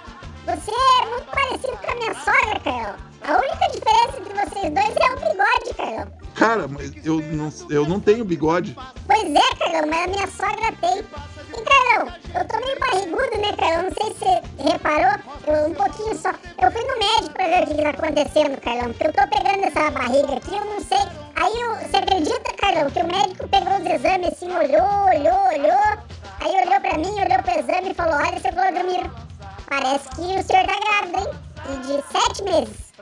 você 0.46 0.70
é 0.70 1.06
muito 1.06 1.26
parecido 1.26 1.76
com 1.76 1.90
a 1.90 1.94
minha 1.96 2.14
sogra, 2.14 2.60
Carlão. 2.60 2.94
A 3.22 3.32
única 3.32 3.66
diferença 3.72 4.20
entre 4.20 4.32
vocês 4.32 4.72
dois 4.72 4.96
é 4.96 5.12
o 5.12 5.16
bigode, 5.16 5.74
Carlão. 5.76 6.12
Cara, 6.36 6.68
mas 6.68 6.92
eu 7.04 7.20
não, 7.20 7.52
eu 7.68 7.86
não 7.86 7.98
tenho 7.98 8.24
bigode. 8.24 8.76
Pois 9.06 9.24
é, 9.24 9.54
Carlão, 9.58 9.88
mas 9.88 10.04
a 10.04 10.06
minha 10.06 10.26
sogra 10.28 10.72
tem. 10.80 10.98
E, 10.98 11.62
Carlão, 11.62 12.14
eu 12.34 12.44
tô 12.46 12.56
meio 12.64 12.78
barrigudo, 12.78 13.40
né, 13.40 13.52
Carlão? 13.58 13.82
Não 13.82 13.90
sei 13.90 14.12
se 14.12 14.18
você 14.20 14.70
reparou, 14.70 15.18
eu, 15.48 15.68
um 15.68 15.74
pouquinho 15.74 16.16
só. 16.16 16.30
Eu 16.62 16.70
fui 16.70 16.82
no 16.82 16.98
médico 16.98 17.34
pra 17.34 17.48
ver 17.48 17.62
o 17.62 17.66
que 17.66 17.74
que 17.74 17.82
tá 17.82 17.90
acontecendo, 17.90 18.60
Carlão, 18.60 18.92
porque 18.92 19.06
eu 19.08 19.12
tô 19.12 19.36
pegando 19.36 19.64
essa 19.64 19.90
barriga 19.90 20.36
aqui, 20.36 20.54
eu 20.54 20.64
não 20.64 20.80
sei. 20.80 20.98
Aí, 21.34 21.60
eu, 21.60 21.74
você 21.76 21.96
acredita, 21.96 22.54
Carlão, 22.56 22.90
que 22.90 23.00
o 23.00 23.06
médico 23.06 23.48
pegou 23.48 23.76
os 23.78 23.86
exames 23.86 24.28
assim, 24.28 24.50
olhou, 24.52 25.06
olhou, 25.08 25.48
olhou. 25.48 26.16
Aí 26.38 26.66
olhou 26.66 26.80
pra 26.80 26.98
mim, 26.98 27.10
olhou 27.10 27.42
pro 27.42 27.58
exame 27.58 27.90
e 27.90 27.94
falou, 27.94 28.14
olha, 28.14 28.38
seu 28.38 28.52
Clodomiro, 28.52 29.10
parece 29.68 30.08
que 30.10 30.22
o 30.22 30.42
senhor 30.42 30.66
tá 30.66 30.78
grávido, 30.80 31.18
hein? 31.18 31.46
E 31.68 31.76
de 31.78 32.02
sete 32.12 32.42
meses. 32.44 32.92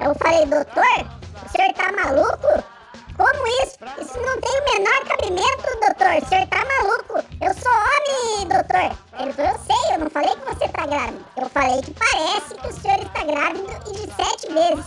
Eu 0.00 0.14
falei, 0.14 0.46
doutor, 0.46 1.06
o 1.44 1.48
senhor 1.50 1.72
tá 1.74 1.92
maluco? 1.92 2.64
Como 3.16 3.46
isso? 3.62 3.78
Isso 4.00 4.18
não 4.20 4.40
tem 4.40 4.60
o 4.60 4.64
menor 4.72 5.04
cabimento, 5.04 5.80
doutor. 5.80 6.22
O 6.22 6.28
senhor 6.28 6.46
tá 6.48 6.64
maluco? 6.64 7.24
Eu 7.40 7.54
sou 7.54 7.72
homem, 7.72 8.48
doutor. 8.48 8.98
Ele 9.20 9.32
falou, 9.32 9.52
eu 9.52 9.58
sei, 9.58 9.94
eu 9.94 9.98
não 10.00 10.10
falei 10.10 10.34
que 10.34 10.54
você 10.54 10.68
tá 10.68 10.86
grávido. 10.86 11.24
Eu 11.36 11.48
falei 11.50 11.82
que 11.82 11.94
parece 11.94 12.54
que 12.54 12.68
o 12.68 12.72
senhor 12.72 12.98
está 12.98 13.24
grávido 13.24 13.70
e 13.88 13.92
de 13.92 14.14
sete 14.14 14.52
meses. 14.52 14.86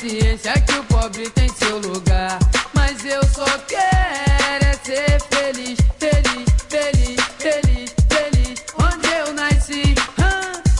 consciência 0.00 0.54
que 0.62 0.72
o 0.78 0.84
pobre 0.84 1.28
tem 1.30 1.48
seu 1.50 1.78
lugar. 1.78 2.38
Mas 2.72 3.04
eu 3.04 3.22
só 3.26 3.44
quero 3.68 4.64
é 4.64 4.72
ser 4.82 5.20
feliz, 5.28 5.78
feliz, 5.98 6.46
feliz, 6.70 7.20
feliz, 7.38 7.94
feliz. 8.08 8.64
Onde 8.78 9.08
eu 9.08 9.34
nasci 9.34 9.94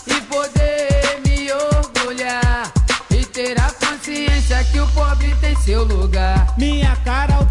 e 0.07 0.21
poder 0.23 1.21
me 1.27 1.53
orgulhar. 1.53 2.73
E 3.11 3.25
ter 3.27 3.61
a 3.61 3.71
consciência 3.73 4.65
que 4.73 4.81
o 4.81 4.89
pobre 4.89 5.35
tem 5.37 5.55
seu 5.57 5.85
lugar. 5.85 6.55
Minha 6.57 6.97
cara, 7.05 7.41
o 7.41 7.47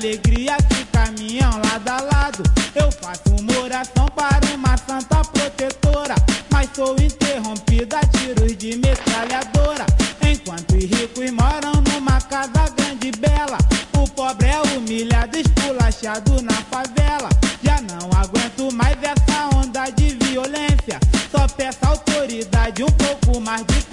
alegria 0.00 0.56
que 0.70 0.82
caminham 0.86 1.50
lado 1.62 1.88
a 1.88 2.00
lado. 2.00 2.42
Eu 2.74 2.90
faço 2.90 3.36
uma 3.38 3.58
oração 3.58 4.06
para 4.16 4.46
uma 4.54 4.74
santa 4.78 5.22
protetora, 5.24 6.14
mas 6.50 6.70
sou 6.74 6.96
interrompida 6.96 7.98
a 7.98 8.06
tiros 8.06 8.56
de 8.56 8.78
metralhadora. 8.78 9.84
Enquanto 10.22 10.74
os 10.74 10.84
ricos 10.84 11.30
moram 11.32 11.82
numa 11.82 12.18
casa 12.18 12.72
grande 12.74 13.08
e 13.08 13.12
bela, 13.12 13.58
o 13.94 14.08
pobre 14.08 14.48
é 14.48 14.62
humilhado, 14.74 15.36
esculachado 15.36 16.40
na 16.40 16.54
favela. 16.70 17.28
Já 17.62 17.78
não 17.82 18.08
aguento 18.18 18.74
mais 18.74 18.96
essa 19.02 19.54
onda 19.54 19.90
de 19.90 20.16
violência, 20.24 20.98
só 21.30 21.46
peço 21.46 21.78
autoridade 21.84 22.82
um 22.82 22.92
pouco 22.92 23.38
mais 23.38 23.66
de 23.66 23.89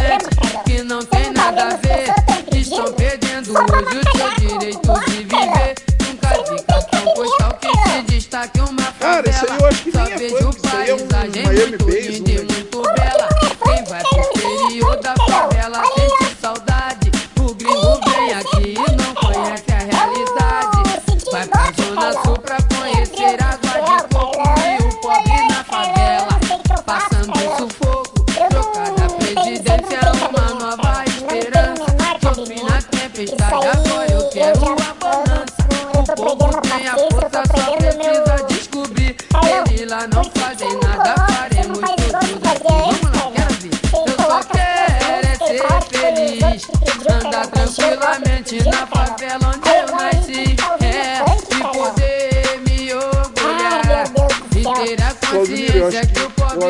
internet 0.00 0.26
que 0.64 0.82
não 0.82 1.04
tem 1.04 1.30
nada 1.32 1.68
a 1.68 1.76
ver. 1.76 2.14
Estão 2.56 2.92
perdendo 2.92 3.50
hoje 3.50 3.98
o 3.98 4.16
seu 4.16 4.48
direito 4.48 4.92
de 5.06 5.16
viver. 5.24 5.74
Nunca 6.06 6.28
vi 6.50 6.62
cartão 6.62 7.14
postal 7.14 7.58
que 7.60 7.90
se 7.90 8.02
destaque 8.02 8.58
é 8.58 8.62
uma 8.62 8.82
favela. 8.82 9.22
Cara, 9.22 9.30
isso 9.30 9.46
aí 9.50 9.58
eu 9.58 9.66
acho 9.66 9.82
que 9.82 9.88
é 9.88 10.26
isso. 10.26 10.38
Só 10.38 10.50
vejo 10.50 10.50
é 10.50 11.06
paisagem 11.06 11.46
muito 11.68 11.84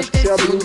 Shelby 0.03 0.60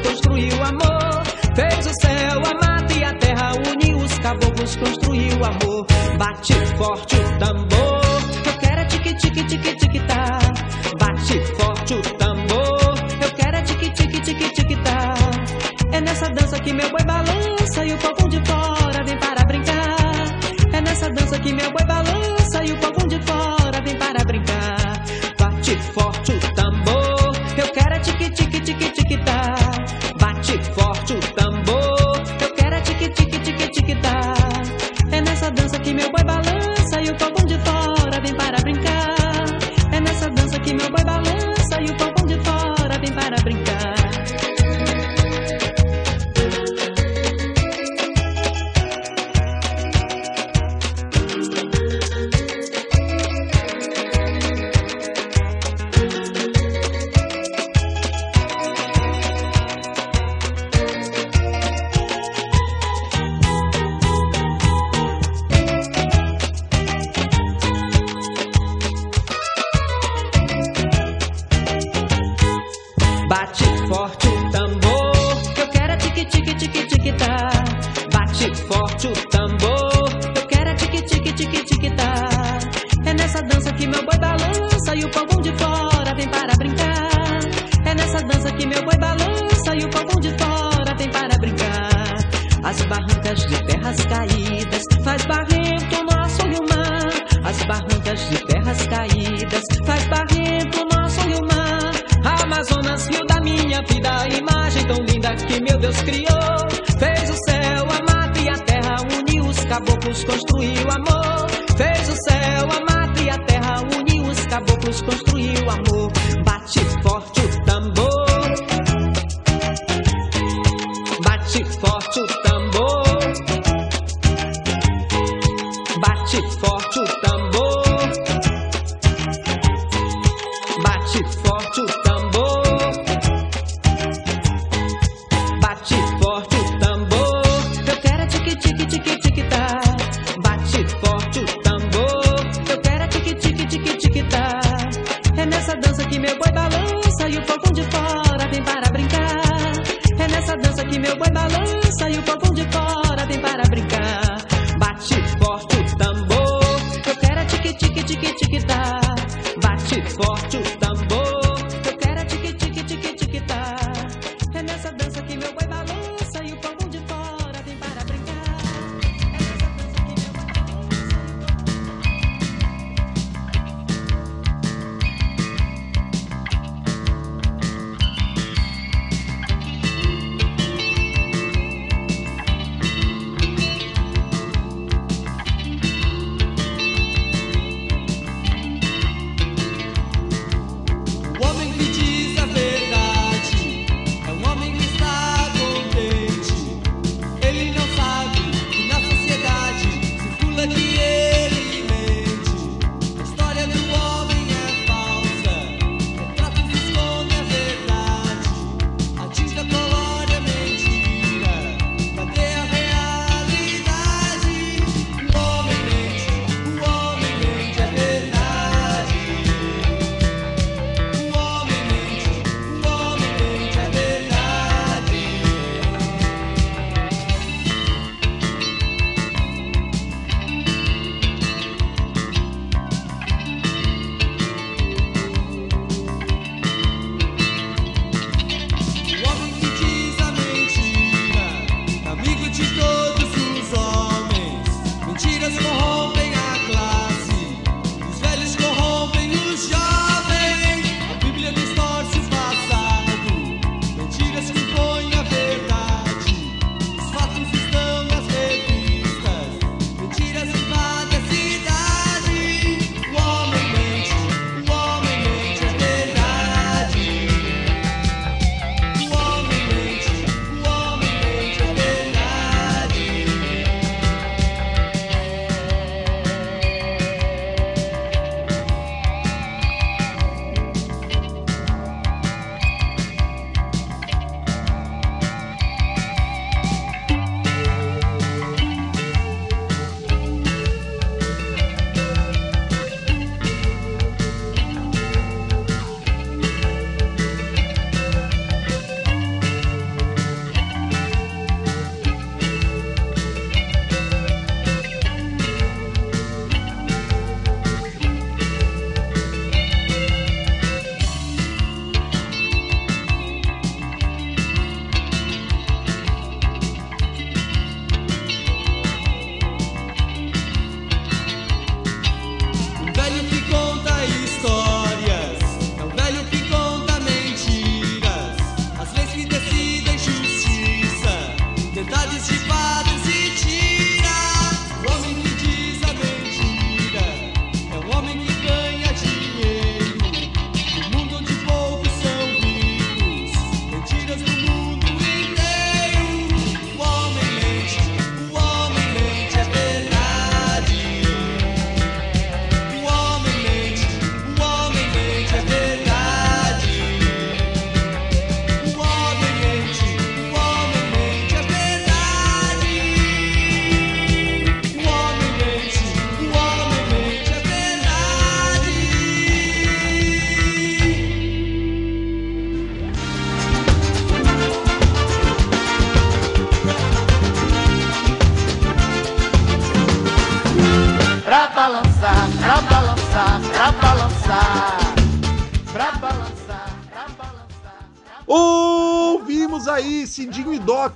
construiu 0.00 0.62
amor. 0.62 1.22
Fez 1.54 1.86
o 1.86 1.92
céu, 2.00 2.38
a 2.44 2.54
mata 2.66 2.94
e 2.94 3.04
a 3.04 3.12
terra, 3.14 3.52
uniu 3.54 3.98
os 3.98 4.18
caboclos, 4.18 4.76
construiu 4.76 5.44
amor. 5.44 5.86
Bate 6.18 6.54
forte 6.76 7.16
o 7.16 7.38
tambor. 7.38 8.00
Eu 8.46 8.58
quero 8.60 8.80
é 8.80 8.84
tique, 8.86 9.14
tique, 9.16 9.44
tique, 9.44 9.77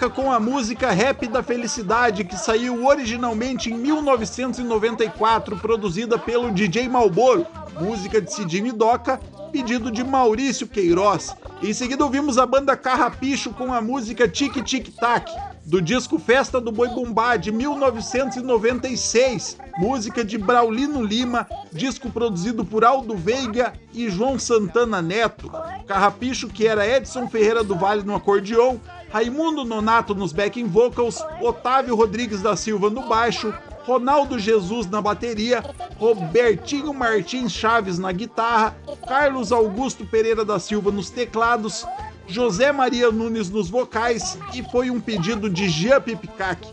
Doca 0.02 0.22
com 0.22 0.32
a 0.32 0.40
música 0.40 0.90
Rap 0.90 1.28
da 1.28 1.44
Felicidade, 1.44 2.24
que 2.24 2.36
saiu 2.36 2.84
originalmente 2.84 3.70
em 3.70 3.74
1994, 3.74 5.56
produzida 5.58 6.18
pelo 6.18 6.50
DJ 6.50 6.88
Malboro. 6.88 7.46
Música 7.80 8.20
de 8.20 8.58
e 8.58 8.72
Doca, 8.72 9.20
pedido 9.52 9.92
de 9.92 10.02
Maurício 10.02 10.66
Queiroz. 10.66 11.36
Em 11.62 11.72
seguida 11.72 12.02
ouvimos 12.02 12.36
a 12.36 12.44
banda 12.44 12.76
Carrapicho 12.76 13.50
com 13.50 13.72
a 13.72 13.80
música 13.80 14.26
Tic 14.26 14.60
Tic 14.64 14.88
Tac, 14.96 15.30
do 15.72 15.80
disco 15.80 16.18
Festa 16.18 16.60
do 16.60 16.70
Boi 16.70 16.90
Bumbá 16.90 17.38
de 17.38 17.50
1996, 17.50 19.56
música 19.78 20.22
de 20.22 20.36
Braulino 20.36 21.02
Lima, 21.02 21.48
disco 21.72 22.10
produzido 22.10 22.62
por 22.62 22.84
Aldo 22.84 23.16
Veiga 23.16 23.72
e 23.90 24.10
João 24.10 24.38
Santana 24.38 25.00
Neto. 25.00 25.50
Carrapicho, 25.86 26.48
que 26.48 26.66
era 26.66 26.86
Edson 26.86 27.26
Ferreira 27.26 27.64
do 27.64 27.74
Vale 27.74 28.02
no 28.02 28.14
acordeon, 28.14 28.76
Raimundo 29.10 29.64
Nonato 29.64 30.14
nos 30.14 30.30
backing 30.30 30.66
vocals, 30.66 31.24
Otávio 31.40 31.96
Rodrigues 31.96 32.42
da 32.42 32.54
Silva 32.54 32.90
no 32.90 33.08
baixo, 33.08 33.54
Ronaldo 33.86 34.38
Jesus 34.38 34.86
na 34.90 35.00
bateria, 35.00 35.64
Robertinho 35.96 36.92
Martins 36.92 37.50
Chaves 37.50 37.98
na 37.98 38.12
guitarra, 38.12 38.76
Carlos 39.08 39.50
Augusto 39.50 40.04
Pereira 40.04 40.44
da 40.44 40.58
Silva 40.58 40.92
nos 40.92 41.08
teclados, 41.08 41.86
José 42.32 42.72
Maria 42.72 43.10
Nunes 43.12 43.50
nos 43.50 43.68
vocais 43.68 44.38
e 44.54 44.62
foi 44.62 44.90
um 44.90 44.98
pedido 44.98 45.50
de 45.50 45.68
Jean 45.68 46.00
Pipicac. 46.00 46.66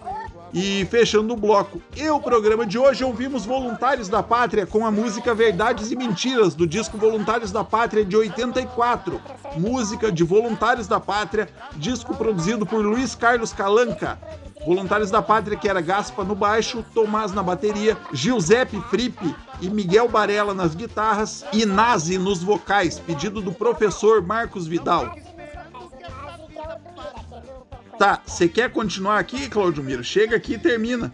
E 0.53 0.86
fechando 0.86 1.34
o 1.34 1.38
bloco 1.38 1.81
e 1.95 2.10
o 2.10 2.19
programa 2.19 2.65
de 2.65 2.80
hoje, 2.80 3.03
ouvimos 3.03 3.45
Voluntários 3.45 4.07
da 4.07 4.23
Pátria 4.23 4.65
com 4.65 4.86
a 4.86 4.90
música 4.90 5.36
Verdades 5.36 5.91
e 5.91 5.98
Mentiras, 5.98 6.56
do 6.56 6.65
disco 6.65 6.98
Voluntários 6.98 7.52
da 7.52 7.64
Pátria 7.64 8.06
de 8.06 8.15
84. 8.15 9.22
Música 9.57 10.10
de 10.11 10.23
Voluntários 10.23 10.88
da 10.88 10.99
Pátria, 10.99 11.49
disco 11.76 12.15
produzido 12.15 12.65
por 12.65 12.84
Luiz 12.84 13.14
Carlos 13.14 13.52
Calanca. 13.52 14.18
Voluntários 14.65 15.11
da 15.11 15.22
Pátria, 15.22 15.57
que 15.57 15.69
era 15.69 15.81
Gaspa 15.81 16.23
no 16.23 16.36
baixo, 16.36 16.84
Tomás 16.94 17.31
na 17.34 17.44
bateria, 17.44 17.98
Giuseppe 18.14 18.81
Frippe 18.90 19.36
e 19.61 19.69
Miguel 19.69 20.07
Barella 20.07 20.53
nas 20.53 20.73
guitarras 20.73 21.45
e 21.53 21.65
Nazi 21.65 22.18
nos 22.18 22.41
vocais, 22.41 22.98
pedido 22.98 23.41
do 23.41 23.52
professor 23.52 24.22
Marcos 24.22 24.65
Vidal. 24.65 25.15
Tá, 27.99 28.21
você 28.26 28.47
quer 28.47 28.71
continuar 28.71 29.19
aqui, 29.19 29.49
Claudio 29.49 29.84
Miro? 29.84 30.01
Chega 30.01 30.38
aqui 30.38 30.53
e 30.53 30.57
termina. 30.57 31.13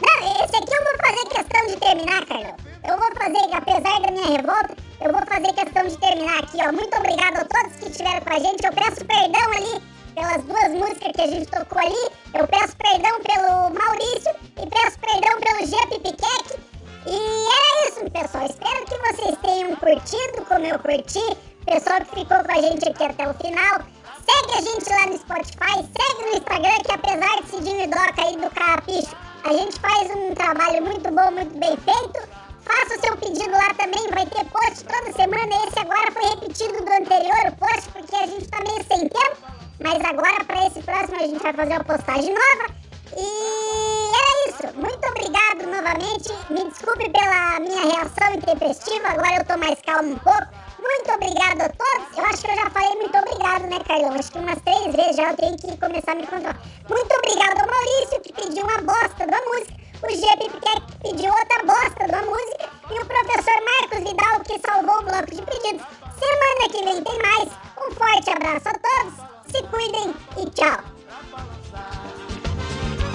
Não, 0.00 0.42
esse 0.42 0.56
aqui 0.56 0.72
eu 0.74 0.84
vou 0.84 0.96
fazer 0.96 1.28
questão 1.28 1.66
de 1.66 1.76
terminar, 1.76 2.24
Carlão. 2.24 2.56
Eu 2.88 2.98
vou 2.98 3.14
fazer, 3.14 3.54
apesar 3.54 4.00
da 4.00 4.10
minha 4.10 4.38
revolta, 4.38 4.74
eu 5.02 5.12
vou 5.12 5.20
fazer 5.26 5.52
questão 5.52 5.86
de 5.86 5.98
terminar 5.98 6.38
aqui, 6.38 6.56
ó. 6.66 6.72
Muito 6.72 6.96
obrigado 6.96 7.36
a 7.36 7.44
todos 7.44 7.76
que 7.76 7.90
estiveram 7.90 8.22
com 8.22 8.32
a 8.32 8.38
gente. 8.38 8.64
Eu 8.64 8.72
peço 8.72 9.04
perdão 9.04 9.52
ali 9.54 9.82
pelas 10.14 10.42
duas 10.44 10.72
músicas 10.80 11.12
que 11.14 11.20
a 11.20 11.26
gente 11.26 11.46
tocou 11.50 11.78
ali. 11.78 12.08
Eu 12.32 12.48
peço 12.48 12.74
perdão 12.78 13.20
pelo 13.20 13.68
Maurício 13.78 14.32
e 14.56 14.66
peço 14.70 14.98
perdão 14.98 15.38
pelo 15.40 15.66
Jean 15.66 15.88
Pipiquec. 15.90 16.58
E 17.06 17.18
era 17.52 17.88
isso, 17.90 18.10
pessoal. 18.10 18.46
Espero 18.46 18.84
que 18.86 18.96
vocês 19.12 19.38
tenham 19.42 19.76
curtido 19.76 20.42
como 20.48 20.64
eu 20.64 20.78
curti. 20.78 21.36
Pessoal 21.66 22.00
que 22.00 22.20
ficou 22.20 22.42
com 22.42 22.52
a 22.52 22.62
gente 22.62 22.88
aqui 22.88 23.04
até 23.04 23.28
o 23.28 23.34
final. 23.34 23.95
Segue 24.28 24.52
a 24.52 24.60
gente 24.60 24.90
lá 24.90 25.06
no 25.06 25.18
Spotify, 25.18 25.88
segue 25.96 26.22
no 26.22 26.36
Instagram, 26.36 26.78
que 26.84 26.92
apesar 26.92 27.42
de 27.42 27.48
Cidinho 27.48 27.80
e 27.80 27.86
Doca 27.86 28.22
aí 28.24 28.36
do 28.36 28.50
Carrapicho, 28.50 29.16
a 29.44 29.52
gente 29.52 29.78
faz 29.78 30.10
um 30.10 30.34
trabalho 30.34 30.82
muito 30.82 31.10
bom, 31.12 31.30
muito 31.30 31.56
bem 31.58 31.76
feito. 31.76 32.28
Faça 32.64 32.96
o 32.96 33.00
seu 33.00 33.16
pedido 33.18 33.52
lá 33.52 33.72
também, 33.74 34.08
vai 34.08 34.26
ter 34.26 34.44
post 34.46 34.84
toda 34.84 35.12
semana. 35.12 35.66
Esse 35.68 35.78
agora 35.78 36.10
foi 36.10 36.24
repetido 36.30 36.84
do 36.84 36.92
anterior, 36.92 37.52
post, 37.60 37.88
porque 37.92 38.16
a 38.16 38.26
gente 38.26 38.48
tá 38.48 38.58
meio 38.58 38.84
sem 38.84 39.08
tempo. 39.08 39.36
Mas 39.80 40.04
agora, 40.04 40.44
para 40.44 40.66
esse 40.66 40.82
próximo, 40.82 41.16
a 41.16 41.26
gente 41.26 41.42
vai 41.42 41.52
fazer 41.52 41.72
uma 41.74 41.84
postagem 41.84 42.34
nova. 42.34 42.74
E 43.16 44.10
era 44.16 44.50
isso. 44.50 44.76
Muito 44.76 45.06
obrigado 45.08 45.70
novamente. 45.70 46.32
Me 46.50 46.68
desculpe 46.68 47.08
pela 47.10 47.60
minha 47.60 47.82
reação 47.82 48.34
intempestiva. 48.34 49.08
Agora 49.08 49.36
eu 49.36 49.44
tô 49.44 49.56
mais 49.56 49.80
calmo 49.82 50.14
um 50.14 50.18
pouco. 50.18 50.65
Muito 50.78 51.10
obrigado 51.12 51.60
a 51.62 51.68
todos. 51.68 52.18
Eu 52.18 52.24
acho 52.26 52.42
que 52.42 52.50
eu 52.50 52.56
já 52.56 52.70
falei 52.70 52.94
muito 52.96 53.16
obrigado, 53.16 53.62
né, 53.66 53.78
Carlão? 53.86 54.14
Acho 54.14 54.32
que 54.32 54.38
umas 54.38 54.60
três 54.62 54.94
vezes 54.94 55.16
já 55.16 55.30
eu 55.30 55.36
tenho 55.36 55.56
que 55.56 55.76
começar 55.78 56.12
a 56.12 56.14
me 56.14 56.26
controlar. 56.26 56.60
Muito 56.88 57.14
obrigado 57.14 57.60
ao 57.60 57.66
Maurício, 57.66 58.20
que 58.22 58.32
pediu 58.32 58.64
uma 58.64 58.78
bosta 58.82 59.26
da 59.26 59.38
música. 59.42 59.74
O 60.02 60.10
GP 60.10 60.50
que 60.50 60.98
pediu 61.02 61.32
outra 61.32 61.64
bosta 61.64 62.06
da 62.08 62.22
música. 62.22 62.68
E 62.90 62.98
o 63.00 63.06
professor 63.06 63.58
Marcos 63.64 63.98
Vidal, 63.98 64.40
que 64.40 64.60
salvou 64.60 64.98
o 64.98 65.02
bloco 65.02 65.30
de 65.34 65.42
pedidos. 65.42 65.86
Semana 66.18 66.68
que 66.70 66.84
vem 66.84 67.02
tem 67.02 67.18
mais. 67.22 67.48
Um 67.78 67.90
forte 67.94 68.30
abraço 68.30 68.68
a 68.68 68.74
todos. 68.74 69.14
Se 69.50 69.62
cuidem 69.68 70.14
e 70.36 70.50
tchau. 70.50 70.78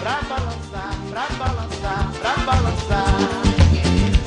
Pra 0.01 0.19
balançar, 0.27 0.89
pra 1.11 1.27
balançar, 1.37 2.11
pra 2.19 2.33
balançar, 2.45 3.11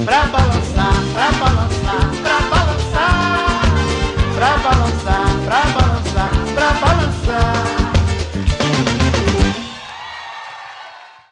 pra 0.04 0.26
balançar, 0.26 0.92
pra 1.14 1.32
balançar, 1.32 2.22
pra 2.22 2.40
balançar 2.48 2.63
balançar, 2.94 3.60
pra 4.36 4.56
balançar, 4.62 5.26
pra 5.44 5.60
balançar, 5.72 6.30
pra 6.54 6.72
balançar. 6.80 7.73